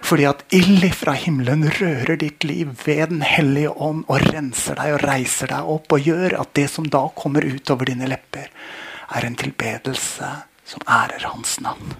Fordi 0.00 0.24
at 0.30 0.46
ild 0.56 0.88
fra 0.96 1.12
himmelen 1.12 1.68
rører 1.76 2.16
ditt 2.16 2.40
liv 2.48 2.72
ved 2.86 3.12
Den 3.12 3.20
hellige 3.28 3.76
ånd 3.76 4.06
og 4.08 4.24
renser 4.32 4.80
deg 4.80 4.96
og 4.96 5.04
reiser 5.04 5.52
deg 5.52 5.72
opp 5.76 5.92
og 5.92 6.08
gjør 6.08 6.40
at 6.40 6.56
det 6.56 6.70
som 6.72 6.88
da 6.88 7.04
kommer 7.12 7.44
utover 7.44 7.92
dine 7.92 8.08
lepper, 8.08 8.48
er 9.12 9.28
en 9.28 9.36
tilbedelse 9.36 10.36
som 10.72 10.88
ærer 10.88 11.28
Hans 11.28 11.58
navn. 11.60 11.98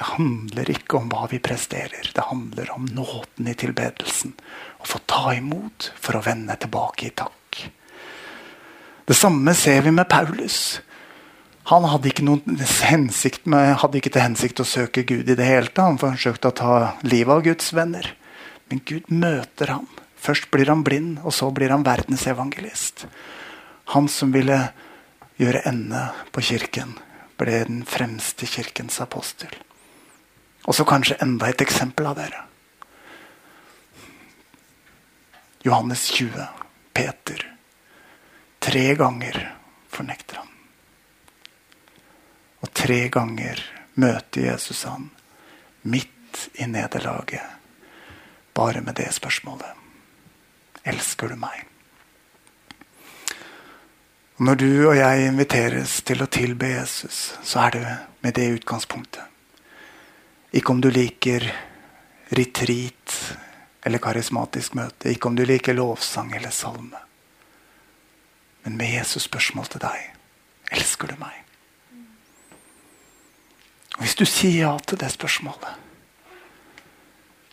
Det 0.00 0.14
handler 0.14 0.70
ikke 0.72 0.96
om 0.96 1.10
hva 1.12 1.26
vi 1.28 1.36
presterer. 1.44 2.06
Det 2.16 2.22
handler 2.24 2.70
om 2.72 2.86
nåden 2.88 3.50
i 3.50 3.52
tilbedelsen. 3.52 4.32
Å 4.80 4.88
få 4.88 5.02
ta 5.04 5.34
imot 5.36 5.90
for 6.00 6.16
å 6.16 6.22
vende 6.24 6.56
tilbake 6.56 7.10
i 7.10 7.12
takk. 7.12 7.58
Det 9.04 9.18
samme 9.18 9.52
ser 9.52 9.84
vi 9.84 9.92
med 9.92 10.08
Paulus. 10.08 10.80
Han 11.68 11.84
hadde 11.84 12.14
ikke, 12.14 12.24
med, 12.24 13.76
hadde 13.84 14.00
ikke, 14.00 14.14
til 14.16 14.24
hensikt 14.24 14.64
å 14.64 14.68
søke 14.72 15.04
Gud 15.04 15.28
i 15.28 15.36
det 15.36 15.44
hele 15.44 15.68
tatt. 15.68 15.84
Han 15.84 16.00
forsøkte 16.00 16.48
å 16.48 16.58
ta 16.62 16.74
livet 17.04 17.36
av 17.36 17.44
Guds 17.50 17.68
venner. 17.76 18.14
Men 18.72 18.80
Gud 18.88 19.12
møter 19.12 19.76
ham. 19.76 19.88
Først 20.16 20.48
blir 20.48 20.72
han 20.72 20.80
blind, 20.86 21.20
og 21.20 21.36
så 21.36 21.52
blir 21.52 21.76
han 21.76 21.84
verdensevangelist. 21.84 23.04
Han 23.92 24.08
som 24.08 24.32
ville 24.32 24.62
gjøre 25.36 25.66
ende 25.68 26.08
på 26.32 26.48
kirken, 26.54 26.96
ble 27.36 27.66
den 27.68 27.84
fremste 27.84 28.48
kirkens 28.48 28.96
apostel. 29.04 29.52
Og 30.68 30.74
så 30.76 30.84
kanskje 30.84 31.18
enda 31.24 31.48
et 31.48 31.62
eksempel 31.64 32.06
av 32.10 32.18
dere. 32.20 32.44
Johannes 35.62 36.06
20. 36.16 36.46
Peter. 36.92 37.56
Tre 38.58 38.94
ganger 38.94 39.40
fornekter 39.88 40.40
han. 40.40 40.48
Og 42.60 42.72
tre 42.76 43.08
ganger 43.12 43.60
møter 44.00 44.50
Jesus 44.50 44.84
han 44.84 45.08
midt 45.82 46.48
i 46.60 46.66
nederlaget, 46.68 47.44
bare 48.54 48.80
med 48.80 48.96
det 49.00 49.08
spørsmålet. 49.16 49.76
Elsker 50.84 51.28
du 51.28 51.36
meg? 51.40 51.64
Når 54.40 54.54
du 54.54 54.70
og 54.88 54.94
jeg 54.96 55.26
inviteres 55.28 55.98
til 56.08 56.22
å 56.24 56.28
tilbe 56.32 56.70
Jesus, 56.72 57.34
så 57.44 57.66
er 57.66 57.74
det 57.76 57.96
med 58.24 58.36
det 58.38 58.46
utgangspunktet. 58.54 59.24
Ikke 60.52 60.72
om 60.74 60.80
du 60.80 60.90
liker 60.90 61.44
retreat 62.34 63.36
eller 63.86 64.02
karismatisk 64.02 64.74
møte. 64.74 65.10
Ikke 65.12 65.30
om 65.30 65.36
du 65.38 65.44
liker 65.46 65.76
lovsang 65.76 66.32
eller 66.36 66.50
salme. 66.54 66.98
Men 68.62 68.76
med 68.76 68.92
Jesus 68.92 69.28
spørsmål 69.28 69.70
til 69.70 69.84
deg 69.84 70.10
elsker 70.74 71.10
du 71.10 71.16
meg? 71.20 71.36
Og 73.96 74.04
Hvis 74.04 74.18
du 74.18 74.24
sier 74.24 74.66
ja 74.66 74.74
til 74.78 74.98
det 75.00 75.10
spørsmålet, 75.12 75.86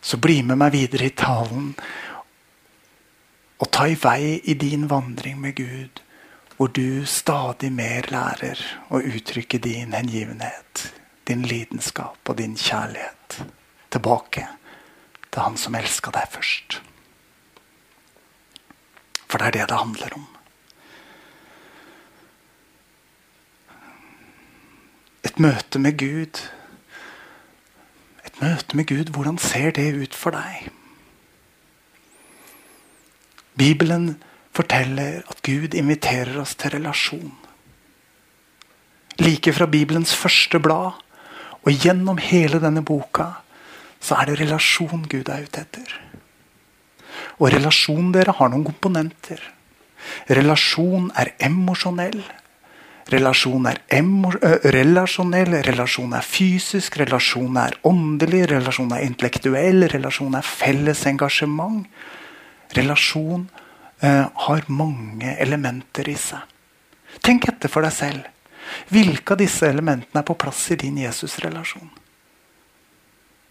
så 0.02 0.18
bli 0.22 0.42
med 0.46 0.60
meg 0.60 0.76
videre 0.76 1.10
i 1.10 1.16
talen 1.18 1.72
og 3.58 3.72
ta 3.74 3.88
i 3.90 3.98
vei 4.00 4.38
i 4.46 4.54
din 4.54 4.86
vandring 4.90 5.40
med 5.42 5.58
Gud, 5.58 6.02
hvor 6.56 6.70
du 6.74 7.06
stadig 7.06 7.72
mer 7.74 8.08
lærer 8.14 8.62
å 8.94 9.02
uttrykke 9.02 9.60
din 9.62 9.94
hengivenhet 9.98 10.86
din 11.28 11.44
lidenskap 11.46 12.30
og 12.30 12.38
din 12.38 12.56
kjærlighet 12.58 13.42
tilbake 13.92 14.48
til 15.32 15.44
han 15.44 15.58
som 15.60 15.76
elska 15.76 16.12
deg 16.16 16.30
først. 16.32 16.80
For 19.28 19.38
det 19.38 19.48
er 19.48 19.56
det 19.58 19.70
det 19.70 19.80
handler 19.80 20.16
om. 20.16 20.28
Et 25.28 25.40
møte 25.44 25.80
med 25.80 25.98
Gud. 26.00 26.40
Et 28.26 28.42
møte 28.42 28.78
med 28.78 28.88
Gud, 28.88 29.12
hvordan 29.12 29.38
ser 29.38 29.72
det 29.76 29.92
ut 29.94 30.16
for 30.16 30.34
deg? 30.34 30.70
Bibelen 33.58 34.16
forteller 34.56 35.22
at 35.28 35.42
Gud 35.44 35.76
inviterer 35.76 36.40
oss 36.40 36.56
til 36.56 36.72
relasjon. 36.78 37.36
Like 39.20 39.54
fra 39.54 39.66
Bibelens 39.66 40.16
første 40.16 40.60
blad 40.62 40.96
og 41.68 41.84
gjennom 41.84 42.20
hele 42.24 42.62
denne 42.64 42.84
boka 42.86 43.28
så 44.00 44.22
er 44.22 44.30
det 44.30 44.40
relasjon 44.46 45.04
Gud 45.10 45.28
er 45.28 45.44
ute 45.44 45.64
etter. 45.66 45.94
Og 47.42 47.52
relasjon 47.52 48.12
dere 48.16 48.36
har 48.38 48.52
noen 48.54 48.66
komponenter. 48.66 49.42
Relasjon 50.32 51.10
er 51.18 51.34
emosjonell. 51.44 52.22
Relasjon 53.08 53.68
er 53.70 53.80
emo 53.96 54.34
relasjonell, 54.36 55.54
relasjon 55.64 56.16
er 56.18 56.26
fysisk, 56.28 56.98
relasjon 57.00 57.60
er 57.62 57.78
åndelig, 57.88 58.44
relasjon 58.52 58.92
er 58.98 59.06
intellektuell, 59.06 59.88
relasjon 59.94 60.36
er 60.36 60.48
felles 60.48 61.06
engasjement. 61.08 61.86
Relasjon 62.76 63.48
eh, 64.04 64.26
har 64.48 64.68
mange 64.68 65.38
elementer 65.40 66.12
i 66.12 66.18
seg. 66.20 66.44
Tenk 67.24 67.48
etter 67.50 67.72
for 67.72 67.88
deg 67.88 67.96
selv. 67.96 68.28
Hvilke 68.94 69.36
av 69.36 69.42
disse 69.42 69.68
elementene 69.70 70.22
er 70.22 70.28
på 70.28 70.38
plass 70.40 70.66
i 70.74 70.80
din 70.80 71.00
Jesus-relasjon? 71.02 71.90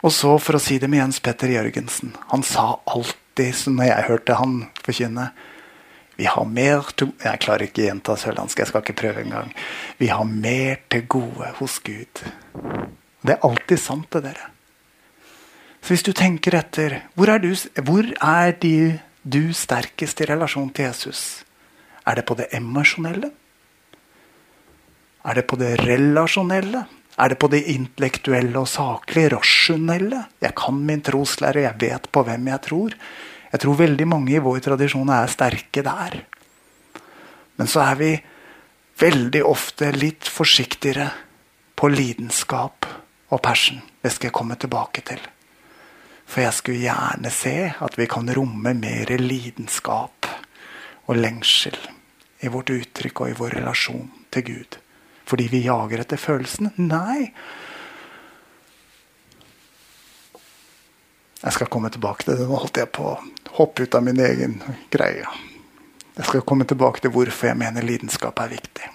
Og 0.04 0.12
så, 0.12 0.34
for 0.38 0.58
å 0.58 0.62
si 0.62 0.78
det 0.78 0.90
med 0.92 1.00
Jens 1.00 1.22
Petter 1.24 1.50
Jørgensen 1.54 2.12
Han 2.30 2.42
sa 2.44 2.76
alltid, 2.84 3.54
når 3.72 3.88
jeg 3.88 4.08
hørte 4.10 4.36
han 4.38 4.58
forkynne 4.84 5.30
Vi 6.18 6.28
har 6.30 6.50
mer 6.50 6.90
til 6.96 7.14
Jeg 7.22 7.42
klarer 7.44 7.66
ikke 7.66 7.84
å 7.84 7.88
gjenta 7.88 8.18
sørlandsk, 8.20 8.60
jeg 8.60 8.70
skal 8.70 8.84
ikke 8.84 8.98
prøve 9.00 9.24
engang. 9.24 9.50
Vi 9.98 10.10
har 10.12 10.28
mer 10.28 10.78
til 10.92 11.06
gode 11.10 11.50
hos 11.58 11.78
Gud. 11.84 12.22
Det 13.20 13.34
er 13.34 13.44
alltid 13.44 13.80
sant, 13.80 14.08
det, 14.12 14.22
dere. 14.30 14.52
Så 15.82 15.92
hvis 15.92 16.06
du 16.06 16.12
tenker 16.16 16.56
etter 16.56 17.02
Hvor 17.14 17.30
er 17.30 17.42
du, 17.42 17.50
hvor 17.84 18.08
er 18.16 18.54
de, 18.62 18.98
du 19.22 19.52
sterkest 19.52 20.22
i 20.22 20.30
relasjon 20.30 20.70
til 20.72 20.88
Jesus? 20.88 21.42
Er 22.06 22.16
det 22.16 22.24
på 22.28 22.36
det 22.38 22.48
emosjonelle? 22.56 23.32
Er 25.26 25.34
det 25.34 25.48
på 25.50 25.58
det 25.58 25.72
relasjonelle? 25.82 26.84
Er 27.18 27.32
det 27.32 27.38
på 27.40 27.48
det 27.50 27.64
intellektuelle 27.72 28.60
og 28.60 28.68
saklige, 28.70 29.32
rasjonelle? 29.34 30.26
Jeg 30.44 30.54
kan 30.54 30.78
min 30.86 31.02
troslære, 31.02 31.64
jeg 31.64 31.80
vet 31.80 32.06
på 32.12 32.22
hvem 32.22 32.46
jeg 32.52 32.62
tror. 32.68 32.94
Jeg 33.52 33.62
tror 33.62 33.78
veldig 33.80 34.06
mange 34.06 34.36
i 34.36 34.42
vår 34.42 34.60
tradisjon 34.68 35.10
er 35.10 35.32
sterke 35.32 35.82
der. 35.82 36.20
Men 37.56 37.72
så 37.72 37.82
er 37.88 37.98
vi 37.98 38.10
veldig 39.00 39.42
ofte 39.48 39.90
litt 39.96 40.28
forsiktigere 40.30 41.08
på 41.76 41.90
lidenskap 41.90 42.86
og 43.32 43.42
passion. 43.42 43.82
Det 44.02 44.12
skal 44.12 44.30
jeg 44.30 44.36
komme 44.36 44.60
tilbake 44.60 45.02
til. 45.08 45.20
For 46.26 46.44
jeg 46.44 46.54
skulle 46.54 46.84
gjerne 46.84 47.32
se 47.34 47.56
at 47.72 47.98
vi 47.98 48.06
kan 48.10 48.30
romme 48.30 48.76
mer 48.78 49.16
lidenskap 49.18 50.30
og 51.06 51.18
lengsel 51.18 51.76
i 52.44 52.50
vårt 52.52 52.70
uttrykk 52.70 53.22
og 53.24 53.30
i 53.30 53.38
vår 53.38 53.62
relasjon 53.62 54.10
til 54.30 54.52
Gud 54.52 54.82
fordi 55.26 55.48
vi 55.50 55.64
jager 55.66 56.02
etter 56.02 56.20
følelsene. 56.20 56.72
Nei. 56.78 57.32
Jeg 61.42 61.52
skal 61.54 61.70
komme 61.70 61.90
tilbake 61.94 62.24
til 62.24 62.38
det. 62.38 62.46
Nå 62.48 62.58
holdt 62.58 62.80
jeg 62.80 62.90
på 62.94 63.10
å 63.10 63.18
hoppe 63.58 63.86
ut 63.86 63.94
av 63.94 64.04
min 64.06 64.20
egen 64.22 64.58
greie. 64.92 65.26
Jeg 66.16 66.28
skal 66.30 66.46
komme 66.48 66.64
tilbake 66.64 67.02
til 67.04 67.12
hvorfor 67.12 67.50
jeg 67.50 67.60
mener 67.60 67.84
lidenskap 67.84 68.38
er 68.40 68.54
viktig. 68.54 68.90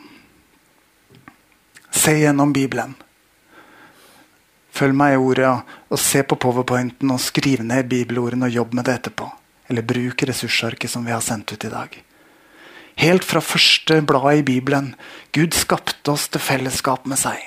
Se 1.91 2.15
gjennom 2.17 2.53
Bibelen. 2.55 2.95
Følg 4.71 4.95
meg 4.97 5.13
i 5.13 5.19
ordet 5.21 5.51
og 5.91 6.00
se 6.00 6.23
på 6.23 6.38
powerpointen 6.39 7.11
og 7.13 7.21
skriv 7.21 7.61
ned 7.67 7.91
bibelordene 7.91 8.47
og 8.47 8.55
jobb 8.55 8.73
med 8.79 8.88
det 8.88 8.95
etterpå. 9.01 9.27
Eller 9.69 9.85
bruk 9.85 10.23
ressursarket 10.27 10.89
som 10.89 11.05
vi 11.05 11.13
har 11.13 11.21
sendt 11.21 11.51
ut 11.53 11.67
i 11.67 11.71
dag. 11.71 12.00
Helt 13.01 13.25
fra 13.25 13.41
første 13.41 13.96
blad 14.05 14.43
i 14.43 14.43
Bibelen. 14.46 14.91
Gud 15.34 15.55
skapte 15.58 16.13
oss 16.13 16.27
til 16.29 16.43
fellesskap 16.43 17.08
med 17.10 17.17
seg. 17.17 17.39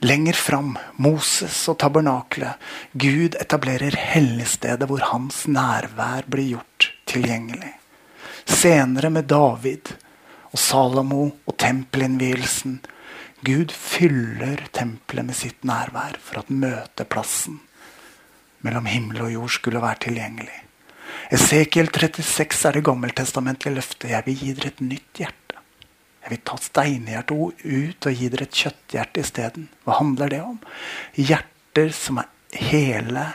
Lenger 0.00 0.38
fram, 0.40 0.70
Moses 0.96 1.58
og 1.68 1.76
tabernaklet. 1.82 2.56
Gud 2.96 3.36
etablerer 3.36 3.92
helligstedet 3.92 4.88
hvor 4.88 5.04
hans 5.10 5.42
nærvær 5.52 6.24
blir 6.32 6.54
gjort 6.54 6.88
tilgjengelig. 7.12 7.74
Senere 8.48 9.12
med 9.12 9.28
David 9.28 9.92
og 10.48 10.56
Salomo 10.56 11.26
og 11.44 11.58
tempelinnvielsen. 11.60 12.80
Gud 13.44 13.76
fyller 13.76 14.64
tempelet 14.72 15.28
med 15.28 15.36
sitt 15.36 15.60
nærvær 15.68 16.16
for 16.24 16.40
at 16.40 16.48
møteplassen 16.48 17.60
mellom 18.64 18.88
himmel 18.88 19.26
og 19.28 19.32
jord 19.36 19.56
skulle 19.60 19.84
være 19.84 20.06
tilgjengelig. 20.08 20.69
Esekiel 21.30 21.86
36 21.94 22.64
er 22.66 22.74
det 22.74 22.82
gammeltestamentlige 22.82 23.76
løftet. 23.76 24.08
Jeg 24.10 24.26
vil 24.26 24.40
gi 24.40 24.52
dere 24.56 24.70
et 24.72 24.80
nytt 24.82 25.18
hjerte. 25.22 25.60
Jeg 26.24 26.32
vil 26.32 26.40
ta 26.42 26.56
steinhjertet 26.58 27.60
ut 27.62 28.08
og 28.10 28.16
gi 28.18 28.30
dere 28.32 28.46
et 28.48 28.58
kjøtthjerte 28.58 29.22
isteden. 29.22 29.68
Hva 29.86 30.00
handler 30.00 30.32
det 30.32 30.40
om? 30.42 30.56
Hjerter 31.14 31.92
som 31.94 32.18
er 32.18 32.32
hele 32.58 33.28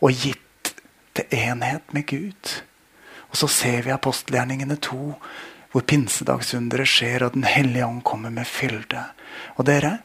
og 0.00 0.24
gitt 0.24 0.72
til 1.14 1.38
enhet 1.38 1.94
med 1.94 2.08
Gud. 2.10 2.56
Og 3.30 3.38
så 3.38 3.50
ser 3.60 3.86
vi 3.86 3.94
apostelgjerningene 3.94 4.80
to, 4.82 5.14
hvor 5.70 5.86
pinsedagsunderet 5.86 6.90
skjer, 6.90 7.28
og 7.28 7.38
Den 7.38 7.46
hellige 7.46 7.86
ånd 7.86 8.02
kommer 8.02 8.34
med 8.34 8.50
fylde. 8.50 9.06
Og 9.54 9.70
dere, 9.70 10.00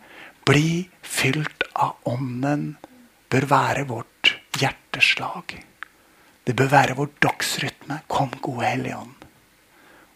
bli 0.45 0.91
fylt 1.01 1.65
av 1.73 1.97
Ånden 2.05 2.77
bør 3.33 3.49
være 3.49 3.89
vårt 3.89 4.35
hjerteslag. 4.61 5.57
Det 6.47 6.55
bør 6.57 6.71
være 6.71 6.97
vår 6.97 7.11
dagsrytme. 7.21 8.01
Kom, 8.07 8.31
gode 8.41 8.65
Hellige 8.65 8.97
Ånd, 8.97 9.27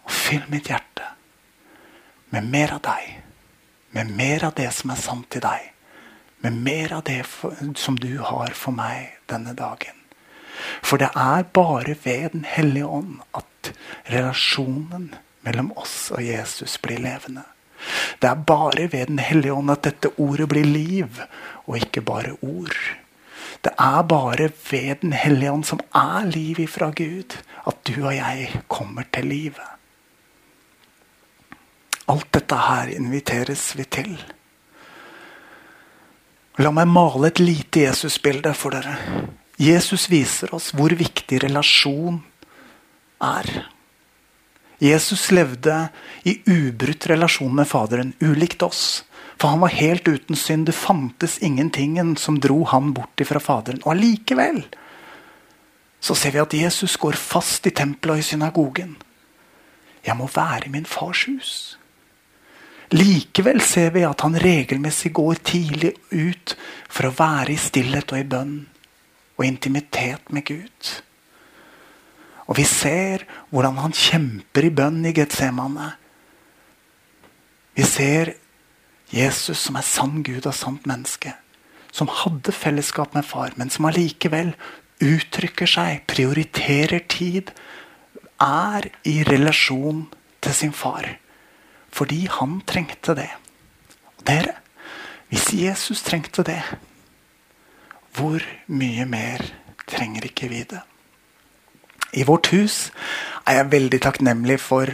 og 0.05 0.11
fyll 0.11 0.45
mitt 0.49 0.69
hjerte 0.71 1.11
med 2.35 2.49
mer 2.51 2.73
av 2.75 2.81
deg. 2.83 3.11
Med 3.95 4.11
mer 4.11 4.43
av 4.49 4.55
det 4.57 4.67
som 4.75 4.91
er 4.91 4.99
sant 4.99 5.37
i 5.37 5.41
deg. 5.43 5.69
Med 6.43 6.57
mer 6.65 6.97
av 6.97 7.05
det 7.07 7.21
for, 7.29 7.55
som 7.79 7.95
du 7.95 8.17
har 8.19 8.55
for 8.57 8.75
meg 8.75 9.13
denne 9.31 9.53
dagen. 9.55 10.01
For 10.83 10.99
det 10.99 11.11
er 11.15 11.47
bare 11.55 11.95
ved 12.03 12.31
Den 12.33 12.45
hellige 12.47 12.87
ånd 12.87 13.21
at 13.35 13.71
relasjonen 14.11 15.13
mellom 15.45 15.71
oss 15.77 16.11
og 16.11 16.23
Jesus 16.23 16.77
blir 16.81 16.99
levende. 16.99 17.43
Det 18.19 18.29
er 18.29 18.45
bare 18.47 18.87
ved 18.91 19.07
Den 19.07 19.19
hellige 19.19 19.53
ånd 19.53 19.71
at 19.71 19.83
dette 19.83 20.11
ordet 20.17 20.49
blir 20.49 20.65
liv, 20.65 21.21
og 21.65 21.77
ikke 21.77 22.01
bare 22.01 22.35
ord. 22.41 22.75
Det 23.65 23.73
er 23.81 24.01
bare 24.05 24.51
ved 24.69 25.01
Den 25.01 25.13
hellige 25.17 25.51
ånd, 25.51 25.65
som 25.65 25.79
er 25.95 26.27
liv 26.29 26.59
ifra 26.59 26.91
Gud, 26.93 27.33
at 27.65 27.77
du 27.87 27.95
og 28.05 28.13
jeg 28.13 28.61
kommer 28.69 29.07
til 29.13 29.25
livet. 29.25 29.71
Alt 32.07 32.29
dette 32.33 32.55
her 32.55 32.91
inviteres 32.93 33.71
vi 33.77 33.87
til. 33.89 34.11
La 36.61 36.69
meg 36.71 36.87
male 36.87 37.31
et 37.31 37.41
lite 37.41 37.87
Jesusbilde 37.87 38.53
for 38.53 38.77
dere. 38.77 38.93
Jesus 39.59 40.05
viser 40.11 40.53
oss 40.55 40.69
hvor 40.77 40.93
viktig 40.93 41.41
relasjon 41.43 42.21
er. 43.23 43.49
Jesus 44.79 45.31
levde 45.31 45.87
i 46.27 46.37
ubrutt 46.45 47.09
relasjon 47.09 47.53
med 47.55 47.67
Faderen, 47.67 48.13
ulikt 48.21 48.63
oss. 48.63 49.03
For 49.35 49.51
han 49.51 49.63
var 49.63 49.73
helt 49.75 50.07
uten 50.07 50.35
synd. 50.35 50.65
Det 50.69 50.75
fantes 50.75 51.37
ingenting 51.43 51.97
som 52.17 52.39
dro 52.39 52.63
han 52.71 52.93
bort 52.93 53.21
fra 53.27 53.39
Faderen. 53.39 53.81
Og 53.83 53.95
allikevel 53.95 54.63
så 55.99 56.15
ser 56.15 56.35
vi 56.35 56.43
at 56.43 56.53
Jesus 56.53 56.97
går 57.01 57.17
fast 57.17 57.65
i 57.67 57.73
tempelet 57.73 58.13
og 58.13 58.21
i 58.21 58.27
synagogen. 58.27 58.93
Jeg 60.05 60.17
må 60.17 60.27
være 60.29 60.67
i 60.67 60.73
min 60.75 60.85
fars 60.85 61.23
hus. 61.25 61.53
Likevel 62.93 63.61
ser 63.65 63.89
vi 63.95 64.03
at 64.05 64.21
han 64.21 64.37
regelmessig 64.37 65.09
går 65.17 65.41
tidlig 65.41 65.95
ut 66.13 66.53
for 66.85 67.09
å 67.09 67.15
være 67.17 67.55
i 67.55 67.59
stillhet 67.59 68.13
og 68.13 68.21
i 68.21 68.27
bønn 68.29 68.55
og 69.35 69.47
intimitet 69.47 70.29
med 70.29 70.45
Gud. 70.45 70.91
Og 72.45 72.59
vi 72.59 72.67
ser 72.69 73.25
hvordan 73.49 73.81
han 73.81 73.95
kjemper 73.97 74.67
i 74.67 74.73
bønn 74.77 75.01
i 75.09 75.13
Getsemane. 75.17 75.89
Vi 77.75 77.83
ser 77.89 78.35
Jesus 79.15 79.61
som 79.63 79.77
er 79.79 79.87
sann 79.87 80.23
Gud 80.27 80.45
og 80.45 80.55
sant 80.55 80.87
menneske. 80.89 81.35
Som 81.95 82.11
hadde 82.11 82.51
fellesskap 82.51 83.13
med 83.15 83.23
far, 83.23 83.53
men 83.55 83.71
som 83.71 83.87
allikevel 83.87 84.51
uttrykker 85.03 85.69
seg, 85.69 86.03
prioriterer 86.11 87.05
tid, 87.11 87.53
er 88.43 88.89
i 89.07 89.21
relasjon 89.23 90.05
til 90.43 90.57
sin 90.57 90.75
far. 90.75 91.07
Fordi 91.95 92.25
han 92.27 92.59
trengte 92.67 93.15
det. 93.15 93.29
Og 94.19 94.25
dere, 94.27 94.57
hvis 95.31 95.53
Jesus 95.55 96.03
trengte 96.03 96.43
det, 96.43 96.59
hvor 98.15 98.43
mye 98.67 99.07
mer 99.07 99.43
trenger 99.87 100.27
ikke 100.27 100.51
vi 100.51 100.65
det? 100.67 100.83
I 102.15 102.23
vårt 102.23 102.47
hus 102.53 102.89
er 103.45 103.59
jeg 103.59 103.71
veldig 103.73 103.99
takknemlig 104.05 104.57
for 104.63 104.91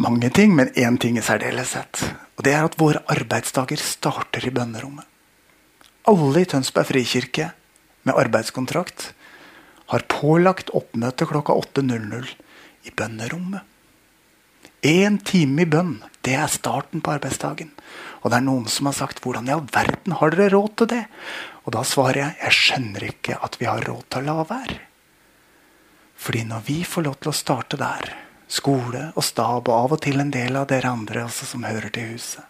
mange 0.00 0.28
ting, 0.36 0.52
men 0.56 0.72
én 0.76 0.98
ting 1.00 1.16
i 1.16 1.24
særdeleshet. 1.24 2.02
Og 2.36 2.44
det 2.44 2.52
er 2.54 2.66
at 2.66 2.76
våre 2.80 3.00
arbeidsdager 3.10 3.80
starter 3.80 4.44
i 4.46 4.52
bønnerommet. 4.52 5.06
Alle 6.08 6.42
i 6.42 6.48
Tønsberg 6.48 6.88
frikirke 6.88 7.50
med 8.08 8.16
arbeidskontrakt 8.16 9.10
har 9.92 10.06
pålagt 10.12 10.72
oppmøte 10.76 11.26
klokka 11.28 11.56
8.00 11.80 12.30
i 12.88 12.94
bønnerommet. 12.96 13.66
Én 14.80 15.18
time 15.24 15.64
i 15.64 15.68
bønn, 15.68 15.98
det 16.24 16.36
er 16.40 16.48
starten 16.48 17.02
på 17.04 17.12
arbeidsdagen. 17.16 17.72
Og 18.20 18.30
det 18.30 18.38
er 18.38 18.46
noen 18.46 18.68
som 18.68 18.86
har 18.86 18.96
sagt 18.96 19.20
'hvordan 19.20 19.48
i 19.48 19.52
all 19.52 19.66
verden 19.72 20.12
har 20.12 20.30
dere 20.30 20.52
råd 20.52 20.76
til 20.76 20.86
det?' 20.86 21.08
Og 21.64 21.72
da 21.72 21.82
svarer 21.82 22.16
jeg 22.16 22.36
'jeg 22.40 22.52
skjønner 22.52 23.02
ikke 23.04 23.38
at 23.44 23.60
vi 23.60 23.66
har 23.66 23.80
råd 23.80 24.04
til 24.10 24.20
å 24.20 24.24
la 24.24 24.44
være'. 24.44 24.89
Fordi 26.20 26.44
når 26.44 26.66
vi 26.66 26.82
får 26.84 27.06
lov 27.06 27.16
til 27.20 27.32
å 27.32 27.36
starte 27.36 27.78
der, 27.80 28.12
skole 28.50 29.06
og 29.14 29.24
stab 29.24 29.70
og 29.70 29.74
av 29.76 29.94
og 29.96 30.02
til 30.04 30.20
en 30.20 30.32
del 30.34 30.58
av 30.58 30.68
dere 30.68 30.90
andre 30.92 31.24
også 31.24 31.46
som 31.52 31.64
hører 31.64 31.92
til 31.94 32.16
huset 32.16 32.42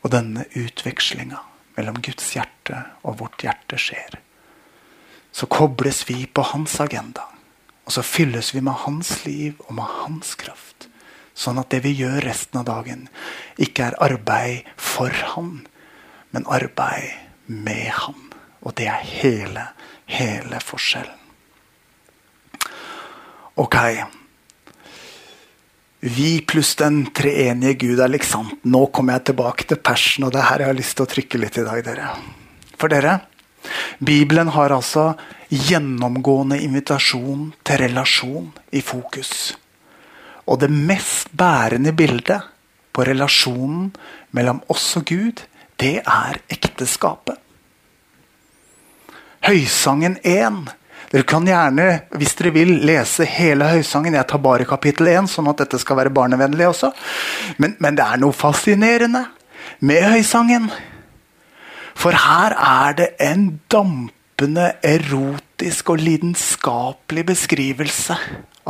Og 0.00 0.08
denne 0.14 0.46
utvekslinga 0.56 1.42
mellom 1.76 2.00
Guds 2.02 2.32
hjerte 2.34 2.80
og 3.04 3.20
vårt 3.20 3.44
hjerte 3.44 3.78
skjer, 3.78 4.16
så 5.32 5.46
kobles 5.46 6.02
vi 6.08 6.24
på 6.26 6.42
hans 6.50 6.80
agenda. 6.82 7.26
Og 7.84 7.94
så 7.94 8.02
fylles 8.02 8.54
vi 8.54 8.62
med 8.64 8.80
hans 8.84 9.12
liv 9.26 9.60
og 9.66 9.76
med 9.78 9.86
hans 10.00 10.34
kraft. 10.40 10.88
Sånn 11.36 11.60
at 11.60 11.70
det 11.72 11.82
vi 11.86 11.94
gjør 12.00 12.20
resten 12.24 12.60
av 12.60 12.66
dagen, 12.68 13.06
ikke 13.60 13.90
er 13.90 14.00
arbeid 14.02 14.68
for 14.76 15.14
han, 15.34 15.66
men 16.34 16.48
arbeid 16.50 17.12
med 17.46 17.88
han. 18.02 18.28
Og 18.60 18.76
det 18.80 18.90
er 18.92 19.08
hele, 19.14 19.70
hele 20.10 20.60
forskjellen. 20.64 21.19
Ok. 23.60 23.76
Vi 26.00 26.40
pluss 26.40 26.76
den 26.80 27.02
treenige 27.12 27.74
Gud 27.74 27.98
er 28.00 28.08
liksom 28.08 28.46
Nå 28.72 28.86
kommer 28.88 29.18
jeg 29.18 29.26
tilbake 29.30 29.66
til 29.68 29.80
persen, 29.84 30.24
og 30.24 30.32
det 30.32 30.40
er 30.40 30.48
her 30.48 30.64
jeg 30.64 30.72
har 30.72 30.78
lyst 30.78 30.96
til 30.96 31.04
å 31.04 31.10
trykke 31.12 31.40
litt 31.42 31.58
i 31.60 31.64
dag, 31.66 31.82
dere. 31.84 32.14
For 32.80 32.88
dere, 32.88 33.18
Bibelen 34.00 34.48
har 34.54 34.72
altså 34.72 35.10
gjennomgående 35.52 36.56
invitasjon 36.64 37.50
til 37.60 37.82
relasjon 37.82 38.48
i 38.72 38.80
fokus. 38.80 39.52
Og 40.48 40.62
det 40.64 40.72
mest 40.72 41.28
bærende 41.36 41.92
bildet 41.92 42.48
på 42.96 43.04
relasjonen 43.04 43.90
mellom 44.32 44.64
oss 44.72 44.88
og 44.96 45.04
Gud, 45.12 45.44
det 45.76 45.98
er 46.00 46.40
ekteskapet. 46.48 47.36
Høysangen 49.44 50.16
1. 50.24 50.64
Dere 51.10 51.26
kan 51.26 51.42
gjerne, 51.42 51.86
hvis 52.14 52.36
dere 52.38 52.52
vil, 52.54 52.76
lese 52.86 53.24
hele 53.26 53.66
Høysangen. 53.72 54.14
Jeg 54.14 54.28
tar 54.30 54.38
bare 54.44 54.66
kapittel 54.68 55.08
1, 55.10 55.26
sånn 55.32 55.48
at 55.50 55.58
dette 55.64 55.78
skal 55.82 55.98
være 55.98 56.12
barnevennlig 56.14 56.68
også. 56.68 56.92
Men, 57.58 57.74
men 57.82 57.96
det 57.98 58.04
er 58.06 58.20
noe 58.22 58.36
fascinerende 58.36 59.24
med 59.82 60.04
Høysangen. 60.06 60.68
For 61.98 62.14
her 62.14 62.54
er 62.54 62.94
det 63.00 63.08
en 63.26 63.48
dampende, 63.72 64.68
erotisk 64.86 65.90
og 65.90 65.98
lidenskapelig 66.00 67.24
beskrivelse 67.32 68.14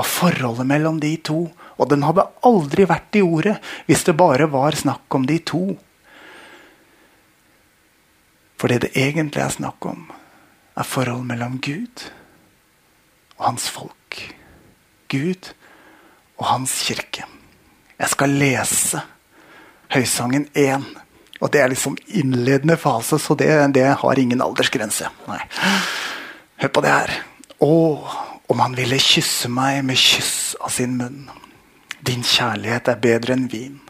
av 0.01 0.09
forholdet 0.09 0.69
mellom 0.71 0.97
de 1.03 1.11
to. 1.21 1.43
Og 1.77 1.91
den 1.93 2.07
hadde 2.09 2.25
aldri 2.49 2.87
vært 2.89 3.19
i 3.21 3.23
ordet 3.23 3.59
hvis 3.85 4.07
det 4.09 4.15
bare 4.17 4.49
var 4.49 4.79
snakk 4.81 5.19
om 5.19 5.29
de 5.29 5.37
to. 5.45 5.61
For 8.57 8.73
det 8.73 8.81
det 8.87 8.91
egentlig 8.97 9.45
er 9.45 9.53
snakk 9.59 9.91
om, 9.93 10.09
er 10.81 10.89
forholdet 10.89 11.31
mellom 11.35 11.61
Gud 11.61 12.09
og 13.41 13.47
hans 13.49 13.71
folk. 13.73 14.21
Gud 15.11 15.51
og 16.39 16.47
hans 16.53 16.77
kirke. 16.87 17.25
Jeg 18.01 18.13
skal 18.13 18.37
lese 18.41 19.01
Høysangen 19.91 20.47
1. 20.55 20.85
Og 21.41 21.49
det 21.53 21.63
er 21.63 21.73
liksom 21.73 21.97
innledende 22.07 22.77
fase, 22.77 23.19
så 23.19 23.35
det, 23.35 23.49
det 23.75 23.87
har 24.03 24.19
ingen 24.19 24.43
aldersgrense. 24.45 25.09
Nei. 25.27 25.41
Hør 26.61 26.73
på 26.77 26.83
det 26.85 26.93
her. 26.93 27.15
Å, 27.65 27.77
om 28.53 28.61
han 28.61 28.77
ville 28.77 29.01
kysse 29.01 29.49
meg 29.49 29.81
med 29.89 29.99
kyss 29.99 30.53
av 30.61 30.73
sin 30.75 30.99
munn. 31.01 31.31
Din 32.05 32.25
kjærlighet 32.25 32.93
er 32.93 33.01
bedre 33.01 33.37
enn 33.37 33.49
vin. 33.49 33.81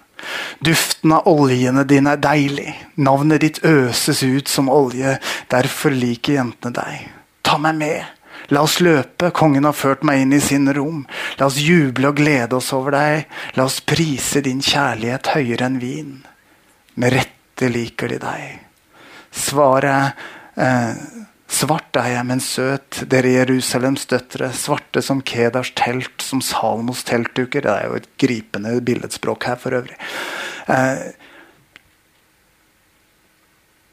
Duften 0.63 1.15
av 1.17 1.27
oljene 1.31 1.83
dine 1.89 2.15
er 2.15 2.23
deilig. 2.23 2.71
Navnet 3.03 3.43
ditt 3.43 3.61
øses 3.67 4.23
ut 4.23 4.49
som 4.49 4.71
olje. 4.71 5.17
Derfor 5.51 5.95
liker 5.95 6.39
jentene 6.39 6.77
deg. 6.77 7.11
Ta 7.43 7.59
meg 7.59 7.79
med. 7.83 8.20
La 8.51 8.65
oss 8.67 8.81
løpe, 8.83 9.31
kongen 9.31 9.67
har 9.69 9.77
ført 9.77 10.03
meg 10.07 10.25
inn 10.25 10.35
i 10.35 10.41
sin 10.43 10.67
rom. 10.75 11.05
La 11.39 11.47
oss 11.47 11.61
juble 11.63 12.11
og 12.11 12.19
glede 12.19 12.59
oss 12.59 12.73
over 12.75 12.97
deg. 12.97 13.31
La 13.59 13.67
oss 13.69 13.79
prise 13.87 14.43
din 14.43 14.63
kjærlighet 14.65 15.31
høyere 15.37 15.69
enn 15.71 15.79
vin. 15.83 16.13
Med 16.99 17.15
rette 17.15 17.71
liker 17.71 18.11
de 18.11 18.19
deg. 18.23 18.59
Svaret 19.31 20.19
eh, 20.59 21.21
Svart 21.51 21.97
er 21.99 22.13
jeg, 22.13 22.27
men 22.29 22.41
søt, 22.43 23.01
dere 23.11 23.33
Jerusalems 23.35 24.05
døtre. 24.11 24.53
Svarte 24.55 25.03
som 25.03 25.19
Kedars 25.27 25.73
telt, 25.75 26.23
som 26.23 26.39
Salmos 26.45 27.03
teltduker. 27.09 27.67
Det 27.67 27.73
er 27.73 27.89
jo 27.89 27.99
et 27.99 28.07
gripende 28.23 28.77
billedspråk 28.87 29.49
her, 29.51 29.59
for 29.59 29.75
øvrig. 29.81 29.99
Eh, 30.71 31.03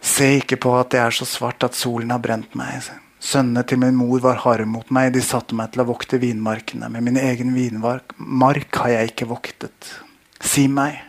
se 0.06 0.30
ikke 0.38 0.62
på 0.62 0.76
at 0.78 0.94
det 0.94 1.02
er 1.02 1.18
så 1.18 1.26
svart 1.26 1.66
at 1.66 1.78
solen 1.78 2.14
har 2.14 2.22
brent 2.22 2.54
meg. 2.58 2.78
Sønnene 3.20 3.64
til 3.66 3.82
min 3.82 3.98
mor 3.98 4.22
var 4.22 4.44
harde 4.44 4.68
mot 4.70 4.90
meg. 4.94 5.14
De 5.16 5.24
satte 5.26 5.56
meg 5.58 5.72
til 5.74 5.84
å 5.84 5.90
vokte 5.90 6.20
vinmarkene. 6.22 6.90
Men 6.94 7.08
min 7.10 7.20
egen 7.22 7.56
vinmark 7.56 8.82
har 8.82 8.94
jeg 8.94 9.14
ikke 9.14 9.30
voktet. 9.32 9.94
Si 10.40 10.68
meg, 10.70 11.02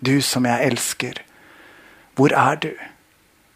du 0.00 0.20
som 0.24 0.48
jeg 0.48 0.70
elsker, 0.70 1.20
hvor 2.16 2.32
er 2.36 2.56
du? 2.60 2.72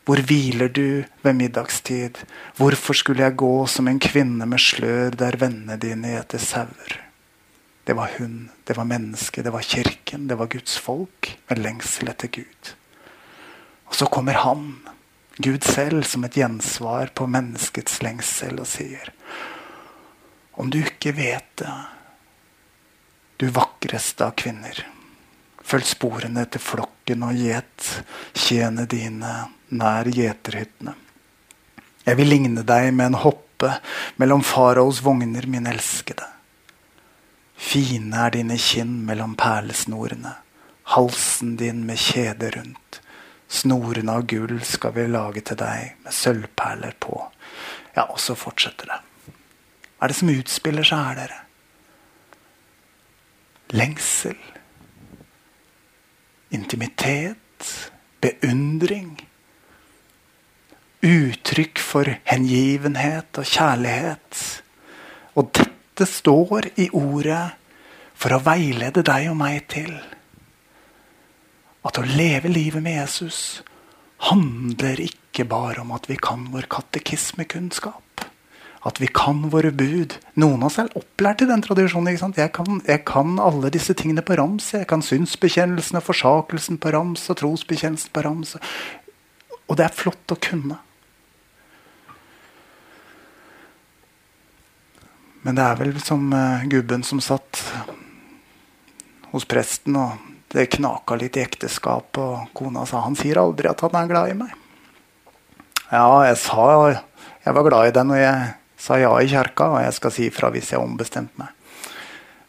Hvor 0.04 0.20
hviler 0.20 0.68
du 0.68 1.04
ved 1.24 1.36
middagstid? 1.36 2.20
Hvorfor 2.60 2.96
skulle 2.96 3.24
jeg 3.24 3.38
gå 3.40 3.66
som 3.72 3.88
en 3.88 4.00
kvinne 4.00 4.44
med 4.48 4.60
slør 4.60 5.16
der 5.16 5.38
vennene 5.40 5.78
dine 5.80 6.12
gjeter 6.12 6.42
sauer? 6.44 6.98
Det 7.84 7.96
var 7.96 8.12
hun, 8.18 8.50
det 8.64 8.76
var 8.76 8.88
mennesket, 8.88 9.44
det 9.44 9.52
var 9.52 9.64
kirken, 9.64 10.28
det 10.28 10.36
var 10.40 10.48
Guds 10.52 10.76
folk 10.80 11.30
med 11.48 11.60
lengsel 11.60 12.12
etter 12.12 12.32
Gud. 12.32 12.72
Og 13.88 13.96
så 13.96 14.08
kommer 14.12 14.40
han, 14.44 14.74
Gud 15.36 15.64
selv, 15.64 16.02
som 16.02 16.24
et 16.24 16.36
gjensvar 16.36 17.10
på 17.14 17.26
menneskets 17.26 17.98
lengsel 18.02 18.60
og 18.62 18.68
sier 18.70 19.10
Om 20.54 20.70
du 20.70 20.78
ikke 20.78 21.14
vet 21.16 21.48
det, 21.58 21.72
du 23.42 23.48
vakreste 23.50 24.28
av 24.28 24.36
kvinner, 24.38 24.78
følg 25.58 25.88
sporene 25.90 26.44
til 26.46 26.62
flokken 26.62 27.24
og 27.26 27.34
gjet 27.34 27.88
kjene 28.38 28.86
dine 28.86 29.32
nær 29.74 30.06
gjeterhyttene. 30.06 30.94
Jeg 32.04 32.20
vil 32.20 32.30
ligne 32.30 32.62
deg 32.62 32.92
med 32.94 33.10
en 33.10 33.20
hoppe 33.24 33.72
mellom 34.22 34.44
faraos 34.46 35.00
vogner, 35.02 35.48
min 35.50 35.66
elskede. 35.66 36.28
Fine 37.58 38.26
er 38.26 38.36
dine 38.36 38.58
kinn 38.60 39.00
mellom 39.08 39.34
perlesnorene, 39.40 40.36
halsen 40.94 41.56
din 41.58 41.82
med 41.88 41.98
kjede 41.98 42.54
rundt. 42.54 43.00
Snorene 43.54 44.16
av 44.18 44.24
gull 44.26 44.58
skal 44.66 44.94
vi 44.96 45.06
lage 45.10 45.44
til 45.46 45.58
deg 45.60 46.00
med 46.02 46.14
sølvperler 46.14 46.96
på. 46.98 47.20
Ja, 47.94 48.08
og 48.08 48.18
så 48.18 48.34
fortsetter 48.38 48.90
det. 48.90 49.00
Hva 49.94 50.08
er 50.08 50.10
det 50.10 50.18
som 50.18 50.32
utspiller 50.32 50.86
seg 50.88 51.04
her, 51.06 51.20
dere? 51.20 51.38
Lengsel. 53.78 54.40
Intimitet. 56.54 57.70
Beundring. 58.24 59.14
Uttrykk 61.04 61.78
for 61.84 62.10
hengivenhet 62.26 63.38
og 63.38 63.46
kjærlighet. 63.46 64.42
Og 65.38 65.54
dette 65.54 66.08
står 66.10 66.72
i 66.80 66.88
ordet 66.96 67.46
for 68.18 68.34
å 68.34 68.42
veilede 68.42 69.04
deg 69.06 69.30
og 69.30 69.38
meg 69.38 69.62
til 69.70 69.94
at 71.84 72.00
å 72.00 72.06
leve 72.08 72.48
livet 72.48 72.82
med 72.82 72.96
Jesus 72.96 73.62
handler 74.30 75.02
ikke 75.04 75.44
bare 75.48 75.82
om 75.82 75.92
at 75.92 76.08
vi 76.08 76.16
kan 76.16 76.46
vår 76.52 76.68
katekismekunnskap. 76.72 78.24
At 78.84 79.00
vi 79.00 79.08
kan 79.08 79.46
våre 79.52 79.70
bud. 79.72 80.16
Noen 80.40 80.62
av 80.62 80.68
oss 80.68 80.78
er 80.80 80.90
opplært 80.96 81.44
i 81.44 81.48
den 81.48 81.62
tradisjonen. 81.64 82.12
Jeg 82.36 82.52
kan, 82.56 82.80
jeg, 82.84 83.04
kan, 83.08 83.38
alle 83.40 83.72
disse 83.72 83.96
tingene 83.96 84.24
på 84.24 84.36
rams. 84.40 84.72
Jeg 84.76 84.88
kan 84.88 85.04
synsbekjennelsen 85.04 86.00
og 86.00 86.04
forsakelsen 86.08 86.80
på 86.80 86.92
rams 86.92 87.24
og 87.32 87.40
trosbekjennelsen 87.40 88.12
på 88.12 88.24
rams. 88.26 88.56
Og 89.68 89.78
det 89.80 89.86
er 89.86 89.96
flott 89.96 90.36
å 90.36 90.40
kunne. 90.40 90.80
Men 95.44 95.56
det 95.56 95.64
er 95.64 95.80
vel 95.80 95.96
som 96.00 96.30
uh, 96.32 96.64
gubben 96.68 97.04
som 97.04 97.20
satt 97.24 97.60
hos 99.32 99.44
presten 99.48 99.96
og 100.00 100.33
det 100.54 100.68
knaka 100.76 101.16
litt 101.18 101.36
i 101.36 101.42
ekteskapet, 101.42 102.20
og 102.22 102.52
kona 102.56 102.84
sa 102.86 103.02
han 103.04 103.16
sier 103.18 103.40
aldri 103.42 103.68
at 103.70 103.82
han 103.82 103.96
er 103.98 104.10
glad 104.10 104.30
i 104.30 104.36
meg. 104.38 104.54
Ja, 105.90 106.06
jeg 106.26 106.38
sa 106.40 106.68
jeg 107.44 107.52
var 107.52 107.66
glad 107.66 107.90
i 107.90 107.92
deg 107.92 108.06
når 108.08 108.20
jeg 108.22 108.52
sa 108.80 108.96
ja 109.00 109.10
i 109.20 109.28
kjerka, 109.28 109.66
og 109.74 109.82
jeg 109.84 109.96
skal 109.98 110.12
si 110.14 110.28
ifra 110.30 110.48
hvis 110.54 110.70
jeg 110.72 110.78
har 110.78 110.86
ombestemt 110.86 111.34
meg. 111.40 111.50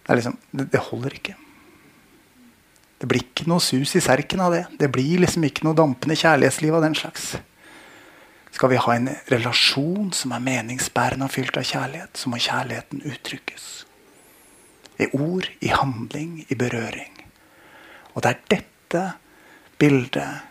Det, 0.05 0.15
liksom, 0.19 0.37
det, 0.51 0.69
det, 0.71 0.83
holder 0.91 1.17
ikke. 1.17 1.35
Det 3.01 3.09
blir 3.11 3.25
ikke 3.25 3.47
noe 3.51 3.63
sus 3.63 3.95
i 3.97 4.03
serken 4.03 4.43
av 4.45 4.55
det. 4.55 4.63
Det 4.79 4.87
blir 4.93 5.23
liksom 5.23 5.43
ikke 5.47 5.65
noe 5.67 5.75
dampende 5.77 6.17
kjærlighetsliv 6.19 6.77
av 6.77 6.85
den 6.85 6.95
slags. 6.95 7.33
Skal 8.55 8.71
vi 8.71 8.79
ha 8.79 8.95
en 8.95 9.09
relasjon 9.33 10.13
som 10.15 10.31
er 10.31 10.45
meningsbærende 10.45 11.27
og 11.27 11.33
fylt 11.33 11.57
av 11.59 11.67
kjærlighet, 11.67 12.15
så 12.15 12.31
må 12.31 12.39
kjærligheten 12.39 13.03
uttrykkes. 13.09 13.67
I 15.03 15.09
ord, 15.11 15.49
i 15.59 15.73
handling, 15.75 16.45
i 16.47 16.55
berøring. 16.55 17.14
Og 18.15 18.23
det 18.23 18.31
er 18.31 18.43
dette 18.55 19.05
bildet 19.79 20.45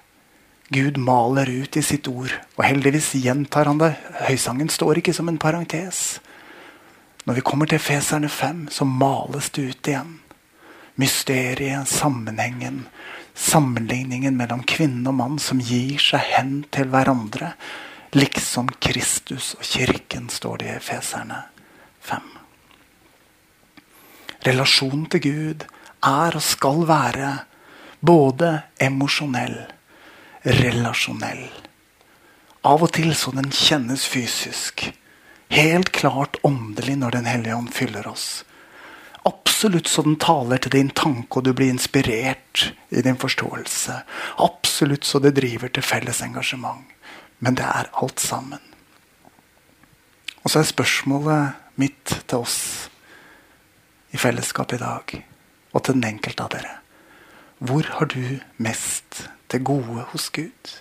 Gud 0.74 0.96
maler 0.96 1.48
ut 1.48 1.77
i 1.77 1.83
sitt 1.85 2.09
ord. 2.09 2.33
Og 2.57 2.64
heldigvis 2.64 3.12
gjentar 3.20 3.68
han 3.68 3.81
det. 3.81 3.92
Høysangen 4.27 4.70
står 4.72 5.00
ikke 5.00 5.14
som 5.16 5.29
en 5.31 5.40
parentes. 5.40 6.20
Når 7.24 7.38
vi 7.38 7.44
kommer 7.46 7.68
til 7.68 7.81
Feserne 7.81 8.29
5, 8.29 8.68
så 8.72 8.85
males 8.88 9.50
det 9.55 9.68
ut 9.70 9.90
igjen. 9.92 10.18
Mysteriet, 11.00 11.88
sammenhengen, 11.90 12.85
sammenligningen 13.35 14.37
mellom 14.38 14.62
kvinne 14.68 15.09
og 15.11 15.18
mann 15.18 15.40
som 15.42 15.62
gir 15.62 16.00
seg 16.03 16.22
hen 16.35 16.53
til 16.74 16.90
hverandre. 16.92 17.55
Liksom 18.14 18.68
Kristus 18.85 19.55
og 19.59 19.64
kirken, 19.66 20.29
står 20.31 20.62
det 20.62 20.74
i 20.77 20.83
Feserne 20.85 21.40
5. 22.05 22.29
Relasjonen 24.44 25.09
til 25.12 25.24
Gud 25.24 25.64
er 26.05 26.37
og 26.37 26.44
skal 26.44 26.85
være 26.88 27.33
både 28.05 28.62
emosjonell, 28.77 29.57
relasjonell. 30.43 31.47
Av 32.64 32.83
og 32.85 32.93
til 32.97 33.14
så 33.17 33.33
den 33.33 33.49
kjennes 33.53 34.05
fysisk. 34.09 34.90
Helt 35.53 35.93
klart 35.93 36.37
åndelig 36.45 36.97
når 37.01 37.17
Den 37.17 37.29
hellige 37.29 37.57
ånd 37.57 37.73
fyller 37.73 38.09
oss. 38.09 38.45
Absolutt 39.25 39.88
så 39.88 40.03
den 40.03 40.19
taler 40.21 40.61
til 40.61 40.73
din 40.73 40.90
tanke, 40.90 41.38
og 41.38 41.45
du 41.45 41.53
blir 41.53 41.73
inspirert 41.73 42.75
i 42.90 43.01
din 43.01 43.17
forståelse. 43.17 44.03
Absolutt 44.38 45.05
så 45.05 45.19
det 45.19 45.37
driver 45.38 45.69
til 45.69 45.83
felles 45.83 46.21
engasjement. 46.23 46.85
Men 47.40 47.57
det 47.57 47.64
er 47.64 47.93
alt 47.93 48.21
sammen. 48.21 48.61
Og 50.45 50.51
så 50.51 50.61
er 50.61 50.69
spørsmålet 50.69 51.57
mitt 51.81 52.19
til 52.29 52.45
oss 52.45 52.61
i 54.12 54.21
fellesskap 54.21 54.77
i 54.77 54.83
dag, 54.83 55.21
og 55.73 55.85
til 55.85 55.97
den 55.97 56.11
enkelte 56.12 56.45
av 56.45 56.53
dere 56.53 56.84
hvor 57.64 57.87
har 57.96 58.11
du 58.12 58.40
mest 58.61 59.24
til 59.48 59.64
gode 59.64 60.05
hos 60.12 60.29
Gud? 60.35 60.74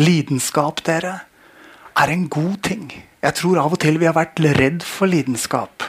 Lidenskap, 0.00 0.82
dere, 0.86 1.20
er 1.98 2.10
en 2.10 2.26
god 2.28 2.56
ting. 2.66 2.90
Jeg 3.20 3.36
tror 3.36 3.60
av 3.60 3.76
og 3.76 3.80
til 3.82 4.00
vi 4.00 4.08
har 4.08 4.16
vært 4.16 4.40
redd 4.58 4.82
for 4.86 5.10
lidenskap. 5.10 5.86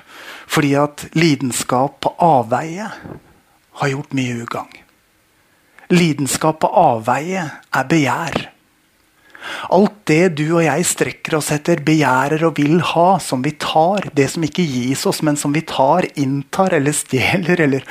Fordi 0.51 0.73
at 0.75 1.05
lidenskap 1.15 2.01
på 2.03 2.13
avveie 2.21 2.89
har 3.81 3.93
gjort 3.93 4.15
mye 4.17 4.41
ugagn. 4.43 4.81
Lidenskap 5.91 6.61
på 6.63 6.71
avveie 6.81 7.45
er 7.47 7.87
begjær. 7.87 8.41
Alt 9.73 9.95
det 10.09 10.35
du 10.37 10.45
og 10.51 10.63
jeg 10.63 10.85
strekker 10.85 11.39
oss 11.39 11.49
etter, 11.55 11.81
begjærer 11.85 12.43
og 12.45 12.59
vil 12.59 12.81
ha, 12.91 13.15
som 13.23 13.41
vi 13.41 13.55
tar, 13.57 14.11
det 14.13 14.27
som 14.33 14.43
ikke 14.45 14.65
gis 14.67 15.05
oss, 15.09 15.23
men 15.25 15.39
som 15.39 15.55
vi 15.55 15.63
tar, 15.65 16.05
inntar 16.19 16.75
eller 16.77 16.93
stjeler 16.95 17.63
eller 17.65 17.87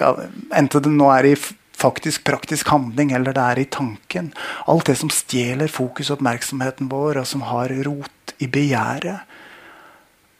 ja, 0.00 0.14
Enten 0.54 0.84
det 0.84 0.92
nå 0.94 1.10
er 1.14 1.30
i 1.32 1.36
faktisk 1.74 2.24
praktisk 2.24 2.70
handling 2.72 3.12
eller 3.12 3.34
det 3.34 3.44
er 3.44 3.60
i 3.62 3.70
tanken. 3.70 4.32
Alt 4.70 4.88
det 4.90 4.98
som 5.00 5.10
stjeler 5.12 5.72
fokus 5.72 6.10
og 6.10 6.18
oppmerksomheten 6.18 6.90
vår, 6.92 7.20
og 7.22 7.28
som 7.28 7.44
har 7.50 7.74
rot 7.86 8.34
i 8.38 8.48
begjæret, 8.50 9.26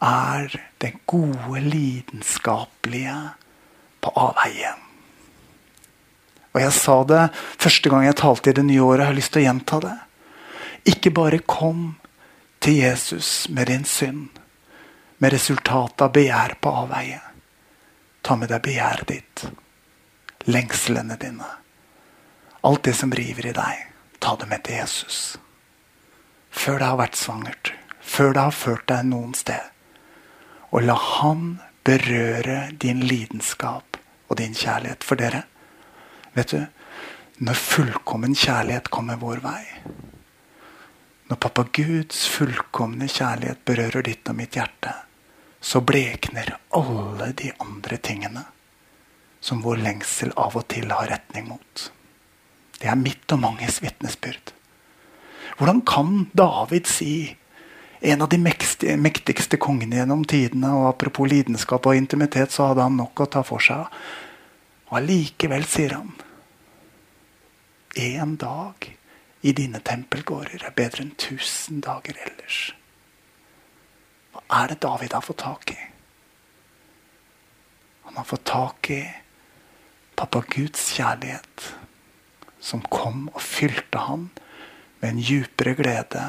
er 0.05 0.55
det 0.83 0.93
gode, 1.11 1.61
lidenskapelige 1.65 3.17
på 4.05 4.13
avveie. 4.21 4.75
Og 6.55 6.63
jeg 6.63 6.75
sa 6.77 6.97
det 7.09 7.23
første 7.59 7.91
gang 7.91 8.05
jeg 8.07 8.19
talte 8.21 8.53
i 8.53 8.57
det 8.57 8.67
nye 8.69 8.83
året. 8.85 9.03
Jeg 9.03 9.11
har 9.11 9.19
lyst 9.19 9.35
til 9.35 9.43
å 9.43 9.47
gjenta 9.49 9.81
det. 9.83 9.95
Ikke 10.95 11.15
bare 11.15 11.43
kom 11.49 11.85
til 12.63 12.79
Jesus 12.85 13.49
med 13.51 13.73
din 13.73 13.85
synd, 13.89 14.29
med 15.19 15.35
resultatet 15.35 16.05
av 16.05 16.13
begjær 16.15 16.59
på 16.63 16.75
avveie. 16.85 17.24
Ta 18.25 18.37
med 18.41 18.49
deg 18.49 18.63
begjæret 18.65 19.09
ditt. 19.11 19.45
Lengslene 20.49 21.19
dine. 21.21 21.49
Alt 22.65 22.87
det 22.89 22.95
som 22.97 23.13
river 23.13 23.51
i 23.51 23.57
deg. 23.57 23.87
Ta 24.25 24.37
det 24.41 24.49
med 24.49 24.65
til 24.65 24.81
Jesus. 24.81 25.19
Før 26.51 26.81
det 26.81 26.89
har 26.89 27.01
vært 27.03 27.21
svangert. 27.21 27.73
Før 28.01 28.33
det 28.33 28.47
har 28.47 28.57
ført 28.57 28.87
deg 28.89 29.05
noen 29.11 29.35
sted. 29.37 29.69
Og 30.73 30.87
la 30.89 30.97
Han 30.97 31.59
berøre 31.85 32.73
din 32.81 33.05
lidenskap 33.05 33.99
og 34.29 34.39
din 34.41 34.57
kjærlighet 34.57 35.05
for 35.05 35.21
dere. 35.21 35.45
Vet 36.35 36.57
du, 36.57 36.65
når 37.45 37.61
fullkommen 37.61 38.35
kjærlighet 38.35 38.89
kommer 38.95 39.19
vår 39.19 39.41
vei 39.43 39.63
Når 41.27 41.39
pappa 41.43 41.65
Guds 41.75 42.29
fullkomne 42.31 43.09
kjærlighet 43.11 43.65
berører 43.67 44.05
ditt 44.07 44.29
og 44.29 44.37
mitt 44.39 44.55
hjerte, 44.55 44.93
så 45.65 45.81
blekner 45.81 46.59
alle 46.77 47.31
de 47.33 47.53
andre 47.59 47.97
tingene 47.97 48.43
som 49.41 49.63
vår 49.65 49.81
lengsel 49.81 50.35
av 50.37 50.59
og 50.61 50.67
til 50.69 50.93
har 50.93 51.09
retning 51.09 51.47
mot. 51.49 51.85
Det 52.77 52.91
er 52.93 53.01
mitt 53.01 53.33
og 53.33 53.41
manges 53.41 53.81
vitnesbyrd. 53.81 54.53
Hvordan 55.57 55.81
kan 55.89 56.27
David 56.37 56.91
si, 56.91 57.15
en 58.05 58.27
av 58.27 58.29
de 58.29 58.43
mektigste 58.45 59.57
kongene 59.57 60.03
gjennom 60.03 60.27
tidene, 60.29 60.75
og 60.77 60.91
apropos 60.91 61.33
lidenskap 61.33 61.89
og 61.89 61.97
intimitet, 61.97 62.53
så 62.53 62.71
hadde 62.71 62.85
han 62.85 63.01
nok 63.01 63.25
å 63.25 63.31
ta 63.33 63.45
for 63.47 63.65
seg. 63.65 63.89
Og 64.91 65.01
allikevel 65.01 65.65
sier 65.65 65.97
han 65.97 66.13
En 67.97 68.37
dag 68.37 68.91
i 69.41 69.53
dine 69.57 69.81
tempelgårder 69.81 70.67
er 70.67 70.77
bedre 70.77 71.07
enn 71.07 71.15
tusen 71.17 71.81
dager 71.81 72.19
ellers 72.27 72.75
er 74.43 74.69
det 74.69 74.81
David 74.83 75.13
har 75.13 75.25
fått 75.25 75.43
tak 75.43 75.71
i? 75.71 75.79
Han 78.05 78.17
har 78.17 78.25
fått 78.25 78.45
tak 78.45 78.91
i 78.91 79.03
pappa 80.15 80.45
Guds 80.49 80.93
kjærlighet, 80.95 81.75
som 82.61 82.83
kom 82.91 83.29
og 83.33 83.43
fylte 83.43 83.99
han 84.07 84.29
med 85.01 85.09
en 85.11 85.23
djupere 85.23 85.75
glede 85.79 86.25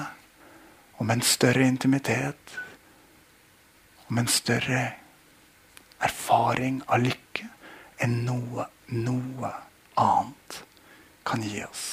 og 0.97 1.05
med 1.05 1.19
en 1.19 1.27
større 1.27 1.67
intimitet 1.67 2.55
og 4.05 4.13
med 4.13 4.25
en 4.25 4.33
større 4.33 4.81
erfaring 6.03 6.81
av 6.87 7.03
lykke 7.03 7.49
enn 8.03 8.17
noe, 8.25 8.65
noe 8.91 9.53
annet 10.01 10.59
kan 11.25 11.43
gi 11.45 11.63
oss. 11.65 11.85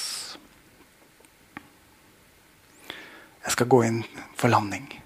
Jeg 3.43 3.55
skal 3.55 3.71
gå 3.71 3.83
inn 3.87 4.03
for 4.39 4.51
landing 4.51 5.02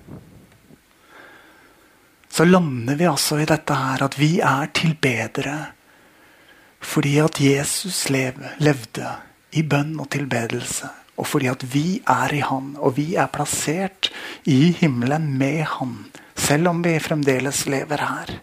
så 2.37 2.45
lander 2.45 2.95
vi 2.95 3.05
altså 3.09 3.39
i 3.41 3.45
dette 3.49 3.73
her 3.73 4.03
at 4.05 4.15
vi 4.19 4.35
er 4.45 4.67
tilbedere 4.77 5.55
Fordi 6.77 7.15
at 7.17 7.39
Jesus 7.41 8.03
lev, 8.13 8.37
levde 8.61 9.09
i 9.57 9.63
bønn 9.65 9.95
og 9.97 10.11
tilbedelse. 10.13 10.85
Og 11.17 11.25
fordi 11.25 11.49
at 11.49 11.65
vi 11.73 11.97
er 12.05 12.35
i 12.37 12.43
Han, 12.45 12.75
og 12.77 12.93
vi 12.99 13.15
er 13.17 13.31
plassert 13.33 14.11
i 14.45 14.69
himmelen 14.77 15.31
med 15.39 15.63
Han. 15.73 15.97
Selv 16.37 16.69
om 16.69 16.83
vi 16.85 16.93
fremdeles 17.01 17.65
lever 17.65 18.05
her. 18.05 18.35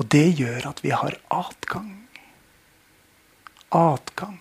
Og 0.00 0.08
det 0.08 0.24
gjør 0.40 0.70
at 0.72 0.80
vi 0.80 0.96
har 0.96 1.20
atgang. 1.28 1.92
Atgang 3.68 4.40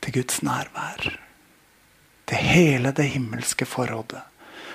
til 0.00 0.20
Guds 0.20 0.42
nærvær. 0.46 1.10
Til 2.30 2.36
hele 2.54 2.94
det 2.94 3.10
himmelske 3.10 3.66
forrådet. 3.66 4.29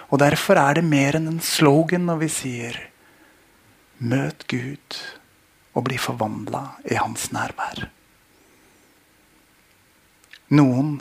Og 0.10 0.20
derfor 0.22 0.60
er 0.62 0.78
det 0.78 0.86
mer 0.86 1.18
enn 1.18 1.30
en 1.32 1.42
slogan 1.44 2.06
når 2.10 2.22
vi 2.24 2.32
sier 2.32 2.80
Møt 3.98 4.46
Gud 4.52 5.00
og 5.76 5.86
bli 5.88 5.98
forvandla 6.00 6.64
i 6.92 6.98
hans 7.00 7.30
nærvær. 7.36 7.88
Noen 10.56 11.00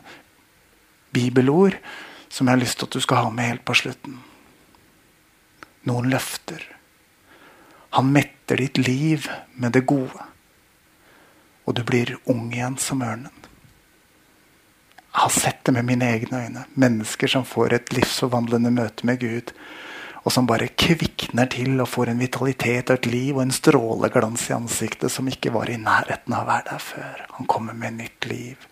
bibelord 1.15 1.77
som 2.35 2.49
jeg 2.49 2.57
har 2.57 2.63
lyst 2.63 2.81
til 2.81 2.89
at 2.89 2.97
du 2.97 3.03
skal 3.05 3.27
ha 3.27 3.31
med 3.31 3.51
helt 3.53 3.67
på 3.67 3.77
slutten. 3.79 4.17
Noen 5.87 6.09
løfter. 6.11 6.63
Han 7.95 8.11
metter 8.15 8.59
ditt 8.59 8.81
liv 8.81 9.29
med 9.55 9.77
det 9.77 9.85
gode. 9.87 10.31
Og 11.65 11.77
du 11.79 11.85
blir 11.87 12.17
ung 12.31 12.49
igjen 12.51 12.79
som 12.81 13.05
ørnen. 13.07 13.44
Har 15.15 15.31
sett 15.31 15.65
det 15.65 15.73
med 15.77 15.87
mine 15.87 16.09
egne 16.11 16.45
øyne. 16.45 16.65
Mennesker 16.75 17.31
som 17.31 17.47
får 17.47 17.77
et 17.77 17.93
livsforvandlende 17.95 18.73
møte 18.75 19.07
med 19.07 19.23
Gud 19.23 19.55
og 20.25 20.33
som 20.33 20.47
bare 20.49 20.71
kvikner 20.73 21.49
til 21.53 21.77
og 21.83 21.91
får 21.93 22.11
en 22.11 22.21
vitalitet 22.23 22.89
og 22.89 22.97
et 22.97 23.09
liv 23.13 23.37
og 23.37 23.43
en 23.45 23.53
stråleglans 23.53 24.47
i 24.49 24.55
ansiktet 24.57 25.13
som 25.13 25.29
ikke 25.29 25.53
var 25.53 25.69
i 25.69 25.81
nærheten 25.81 26.33
av 26.33 26.47
å 26.47 26.49
være 26.49 26.69
der 26.71 26.81
før. 26.81 27.25
Han 27.37 27.49
kommer 27.51 27.77
med 27.77 27.99
nytt 27.99 28.29
liv 28.31 28.65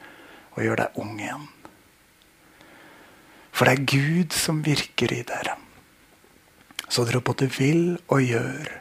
og 0.57 0.63
gjør 0.65 0.81
deg 0.81 1.03
ung 1.03 1.19
igjen. 1.21 1.45
For 3.53 3.69
det 3.69 3.75
er 3.75 3.91
Gud 3.93 4.33
som 4.37 4.63
virker 4.65 5.13
i 5.13 5.21
dere. 5.29 5.59
Så 6.89 7.05
dere 7.05 7.21
både 7.25 7.51
vil 7.53 7.99
og 8.09 8.25
gjør 8.25 8.73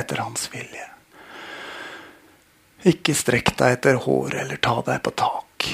etter 0.00 0.24
hans 0.24 0.48
vilje. 0.52 0.88
Ikke 2.88 3.12
strekk 3.12 3.52
deg 3.60 3.76
etter 3.76 4.00
håret 4.00 4.40
eller 4.40 4.60
ta 4.64 4.78
deg 4.86 5.02
på 5.04 5.12
tak, 5.20 5.68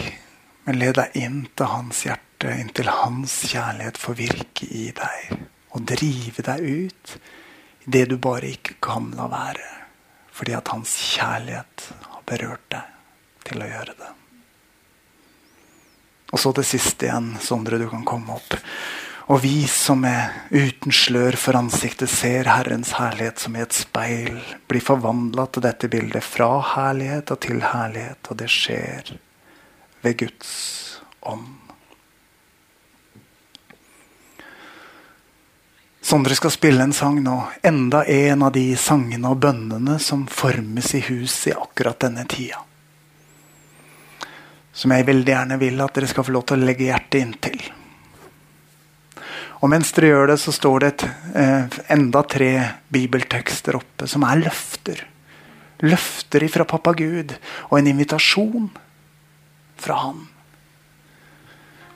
men 0.66 0.80
led 0.80 0.96
deg 0.98 1.14
inn 1.18 1.44
til 1.54 1.70
hans 1.70 2.02
hjerte, 2.08 2.50
inntil 2.50 2.90
hans 2.90 3.38
kjærlighet 3.46 3.98
får 4.02 4.18
virke 4.18 4.66
i 4.66 4.88
deg 4.96 5.36
og 5.76 5.86
drive 5.86 6.42
deg 6.42 6.66
ut 6.66 7.16
i 7.86 7.92
det 7.96 8.04
du 8.10 8.16
bare 8.18 8.50
ikke 8.56 8.78
kan 8.82 9.12
la 9.16 9.28
være. 9.30 9.72
Fordi 10.34 10.56
at 10.58 10.68
hans 10.74 10.92
kjærlighet 11.14 11.88
har 12.10 12.22
berørt 12.28 12.66
deg 12.74 12.94
til 13.46 13.62
å 13.62 13.68
gjøre 13.70 13.94
det. 13.96 14.12
Og 16.34 16.42
så 16.42 16.50
det 16.52 16.66
siste 16.66 17.06
igjen, 17.06 17.36
Sondre, 17.40 17.78
du 17.78 17.86
kan 17.88 18.04
komme 18.04 18.34
opp. 18.34 18.56
Og 19.30 19.40
vi 19.42 19.64
som 19.70 20.04
er 20.06 20.34
uten 20.50 20.94
slør 20.94 21.38
for 21.38 21.58
ansiktet 21.58 22.10
ser 22.10 22.50
Herrens 22.50 22.92
herlighet 22.98 23.42
som 23.42 23.56
i 23.56 23.62
et 23.62 23.74
speil, 23.74 24.36
blir 24.70 24.84
forvandla 24.84 25.46
til 25.50 25.64
dette 25.66 25.90
bildet 25.90 26.26
fra 26.26 26.50
herlighet 26.74 27.32
og 27.34 27.40
til 27.46 27.62
herlighet. 27.62 28.30
Og 28.30 28.38
det 28.42 28.50
skjer 28.52 29.14
ved 30.02 30.18
Guds 30.18 31.00
ånd. 31.20 31.66
Sondre 36.06 36.36
skal 36.38 36.52
spille 36.54 36.84
en 36.84 36.92
sang 36.94 37.16
nå. 37.18 37.34
Enda 37.66 38.04
en 38.04 38.44
av 38.46 38.52
de 38.54 38.76
sangene 38.78 39.32
og 39.32 39.40
bønnene 39.42 39.96
som 39.98 40.22
formes 40.30 40.92
i 40.94 41.00
hus 41.08 41.34
i 41.50 41.54
akkurat 41.56 41.98
denne 42.04 42.22
tida. 42.30 42.60
Som 44.70 44.94
jeg 44.94 45.08
veldig 45.08 45.32
gjerne 45.32 45.58
vil 45.58 45.82
at 45.82 45.98
dere 45.98 46.06
skal 46.06 46.28
få 46.28 46.36
lov 46.36 46.46
til 46.46 46.60
å 46.60 46.68
legge 46.68 46.86
hjertet 46.86 47.18
inntil. 47.24 47.58
Og 49.64 49.72
mens 49.72 49.90
dere 49.96 50.12
gjør 50.12 50.30
det, 50.30 50.38
så 50.44 50.54
står 50.54 50.78
det 50.84 50.92
et, 50.92 51.04
eh, 51.42 51.76
enda 51.96 52.22
tre 52.22 52.52
bibeltekster 52.92 53.74
oppe 53.74 54.06
som 54.06 54.22
er 54.22 54.44
løfter. 54.46 55.02
Løfter 55.82 56.46
ifra 56.46 56.64
pappa 56.64 56.92
Gud 56.94 57.34
og 57.70 57.78
en 57.80 57.90
invitasjon 57.90 58.70
fra 59.76 60.00
Han. 60.04 60.26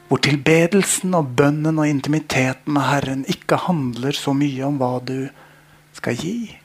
Hvor 0.09 0.19
tilbedelsen 0.27 1.15
og 1.15 1.37
bønnen 1.39 1.79
og 1.79 1.87
intimiteten 1.87 2.75
med 2.75 2.89
Herren 2.89 3.23
ikke 3.31 3.61
handler 3.69 4.17
så 4.17 4.35
mye 4.35 4.65
om 4.67 4.81
hva 4.81 4.97
du 5.07 5.31
skal 5.95 6.19
gi, 6.19 6.57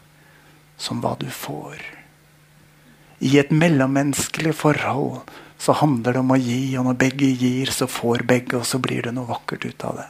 som 0.82 1.04
hva 1.04 1.13
du 1.19 1.28
får. 1.30 1.78
I 3.21 3.38
et 3.39 3.54
mellommenneskelig 3.54 4.56
forhold 4.58 5.30
så 5.62 5.75
handler 5.80 6.17
det 6.17 6.23
om 6.23 6.34
å 6.36 6.39
gi, 6.41 6.75
og 6.78 6.89
når 6.89 6.97
begge 7.06 7.30
gir, 7.38 7.71
så 7.71 7.88
får 7.88 8.25
begge, 8.28 8.60
og 8.60 8.67
så 8.67 8.82
blir 8.82 9.06
det 9.06 9.13
noe 9.15 9.30
vakkert 9.30 9.65
ut 9.65 9.86
av 9.88 10.01
det. 10.01 10.10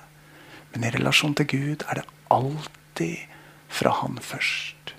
Men 0.73 0.87
i 0.87 0.91
relasjon 0.95 1.35
til 1.37 1.47
Gud 1.51 1.85
er 1.87 2.01
det 2.01 2.07
alltid 2.33 3.35
fra 3.71 3.93
Han 4.01 4.17
først. 4.21 4.95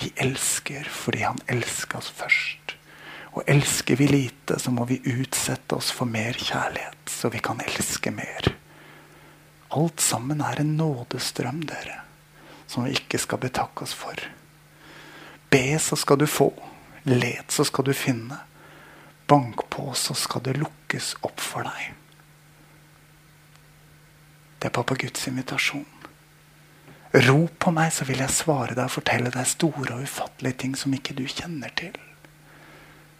Vi 0.00 0.12
elsker 0.22 0.88
fordi 0.92 1.24
Han 1.24 1.42
elsker 1.48 1.98
oss 1.98 2.12
først. 2.12 2.65
Og 3.36 3.44
elsker 3.46 3.98
vi 4.00 4.06
lite, 4.08 4.56
så 4.58 4.72
må 4.72 4.86
vi 4.88 5.02
utsette 5.12 5.76
oss 5.76 5.90
for 5.92 6.08
mer 6.08 6.38
kjærlighet, 6.40 7.10
så 7.12 7.28
vi 7.28 7.42
kan 7.44 7.60
elske 7.60 8.10
mer. 8.14 8.48
Alt 9.76 10.00
sammen 10.00 10.40
er 10.40 10.62
en 10.62 10.76
nådestrøm, 10.78 11.60
dere, 11.68 12.00
som 12.66 12.86
vi 12.86 12.94
ikke 12.96 13.20
skal 13.20 13.42
betakke 13.42 13.84
oss 13.84 13.92
for. 13.92 14.16
Be, 15.52 15.76
så 15.78 15.98
skal 16.00 16.22
du 16.22 16.26
få. 16.26 16.48
Let, 17.04 17.52
så 17.52 17.66
skal 17.68 17.84
du 17.84 17.92
finne. 17.92 18.40
Bank 19.28 19.66
på, 19.70 19.90
så 19.92 20.16
skal 20.16 20.42
det 20.46 20.56
lukkes 20.56 21.12
opp 21.26 21.42
for 21.42 21.68
deg. 21.68 21.92
Det 24.56 24.70
er 24.70 24.74
pappa 24.74 24.96
Guds 24.96 25.28
invitasjon. 25.28 25.84
Rop 27.28 27.60
på 27.60 27.70
meg, 27.74 27.92
så 27.92 28.08
vil 28.08 28.24
jeg 28.24 28.32
svare 28.32 28.74
deg 28.74 28.88
og 28.88 28.96
fortelle 28.96 29.30
deg 29.34 29.46
store 29.48 29.98
og 29.98 30.08
ufattelige 30.08 30.62
ting 30.64 30.76
som 30.78 30.94
ikke 30.96 31.14
du 31.20 31.26
kjenner 31.28 31.72
til. 31.76 31.92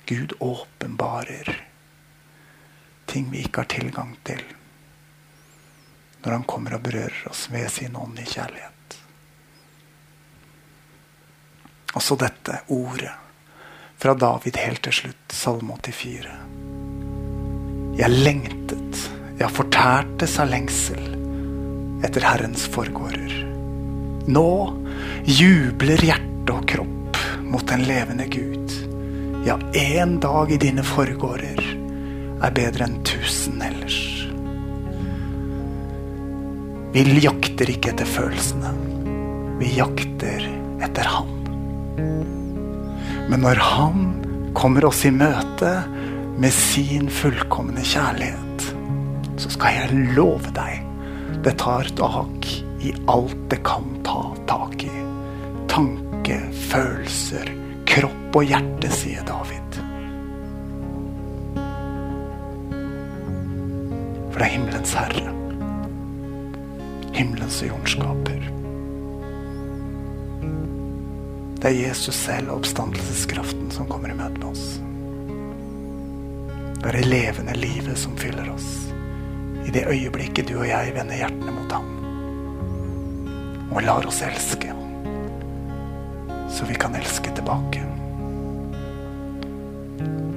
Gud 0.06 0.32
åpenbarer 0.38 1.66
ting 3.06 3.30
vi 3.30 3.42
ikke 3.42 3.64
har 3.64 3.70
tilgang 3.70 4.12
til, 4.26 4.42
når 6.22 6.32
han 6.32 6.46
kommer 6.46 6.76
og 6.76 6.84
berører 6.86 7.26
oss 7.30 7.46
ved 7.50 7.66
sin 7.74 7.96
ånd 7.98 8.18
i 8.22 8.26
kjærlighet. 8.26 8.96
Og 11.96 12.04
så 12.04 12.18
dette 12.20 12.60
ordet 12.74 13.14
fra 13.96 14.14
David 14.14 14.58
helt 14.60 14.82
til 14.84 14.98
slutt, 15.00 15.32
Salme 15.32 15.78
84. 15.82 16.38
Jeg 17.96 18.12
lengtet, 18.12 19.04
ja, 19.40 19.48
fortærtes 19.48 20.38
av 20.42 20.52
lengsel 20.52 21.06
etter 22.04 22.26
Herrens 22.28 22.66
forgårder. 22.70 23.38
Nå 24.28 24.50
jubler 25.26 26.10
hjerte 26.12 26.54
og 26.54 26.68
kropp 26.68 27.24
mot 27.46 27.66
den 27.70 27.88
levende 27.88 28.28
Gud. 28.30 28.85
Ja, 29.46 29.58
én 29.72 30.18
dag 30.18 30.50
i 30.50 30.56
dine 30.58 30.82
forgårder 30.82 31.60
er 32.42 32.54
bedre 32.54 32.88
enn 32.88 32.96
tusen 33.06 33.60
ellers. 33.62 33.98
Vi 36.90 37.04
jakter 37.22 37.70
ikke 37.70 37.92
etter 37.92 38.08
følelsene. 38.10 38.72
Vi 39.60 39.68
jakter 39.76 40.48
etter 40.82 41.06
Han. 41.12 41.30
Men 43.30 43.44
når 43.44 43.62
Han 43.62 44.08
kommer 44.58 44.88
oss 44.88 45.04
i 45.06 45.12
møte 45.14 45.70
med 46.42 46.50
sin 46.50 47.06
fullkomne 47.06 47.84
kjærlighet, 47.86 48.66
så 49.38 49.52
skal 49.54 49.78
jeg 49.78 50.08
love 50.18 50.50
deg 50.56 50.82
det 51.46 51.54
tar 51.62 51.86
tak 51.94 52.50
i 52.82 52.90
alt 53.06 53.38
det 53.52 53.60
kan 53.62 53.86
ta 54.02 54.24
tak 54.50 54.82
i. 54.88 54.96
Tanke, 55.70 56.40
følelser, 56.66 57.52
kropp 58.36 58.42
og 58.42 58.44
hjerte, 58.44 58.90
sier 58.92 59.24
David. 59.24 59.78
For 64.30 64.38
det 64.38 64.46
er 64.46 64.52
himmelens 64.52 64.94
herre. 64.94 65.32
Himmelens 67.16 67.62
jordskaper. 67.62 68.36
skaper. 68.36 68.52
Det 71.56 71.70
er 71.70 71.88
Jesus 71.88 72.14
selv 72.14 72.50
og 72.50 72.58
oppstandelseskraften 72.60 73.70
som 73.70 73.88
kommer 73.88 74.10
i 74.10 74.14
møte 74.14 74.38
med 74.38 74.50
oss. 74.50 74.80
Det 76.76 76.92
er 76.92 76.98
det 77.00 77.06
levende 77.08 77.56
livet 77.56 77.98
som 77.98 78.16
fyller 78.16 78.52
oss. 78.52 78.92
I 79.66 79.70
det 79.72 79.88
øyeblikket 79.88 80.48
du 80.48 80.58
og 80.60 80.68
jeg 80.68 80.94
vender 80.94 81.16
hjertene 81.16 81.52
mot 81.56 81.72
ham. 81.72 81.88
Og 83.72 83.82
lar 83.82 84.06
oss 84.06 84.22
elske 84.22 84.76
så 86.56 86.64
vi 86.64 86.74
kan 86.74 86.94
elske 86.94 87.30
tilbake. 87.36 87.95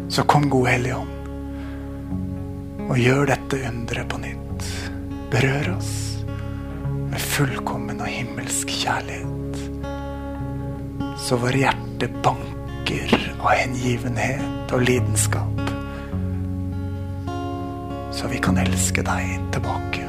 Så 0.10 0.24
kom, 0.24 0.50
gode 0.50 0.72
Hellige 0.74 0.96
Ånd, 0.98 1.10
og 2.90 2.98
gjør 2.98 3.28
dette 3.30 3.60
underet 3.70 4.10
på 4.10 4.18
nytt. 4.24 4.66
Berør 5.30 5.76
oss 5.76 5.92
med 7.12 7.22
fullkommen 7.22 8.02
og 8.02 8.10
himmelsk 8.10 8.74
kjærlighet. 8.74 9.62
Så 11.22 11.38
våre 11.38 11.62
hjerter 11.62 12.10
banker 12.26 13.14
av 13.38 13.54
hengivenhet 13.54 14.74
og 14.74 14.82
lidenskap. 14.90 15.62
Så 18.10 18.34
vi 18.34 18.42
kan 18.42 18.58
elske 18.66 19.06
deg 19.06 19.38
tilbake. 19.54 20.09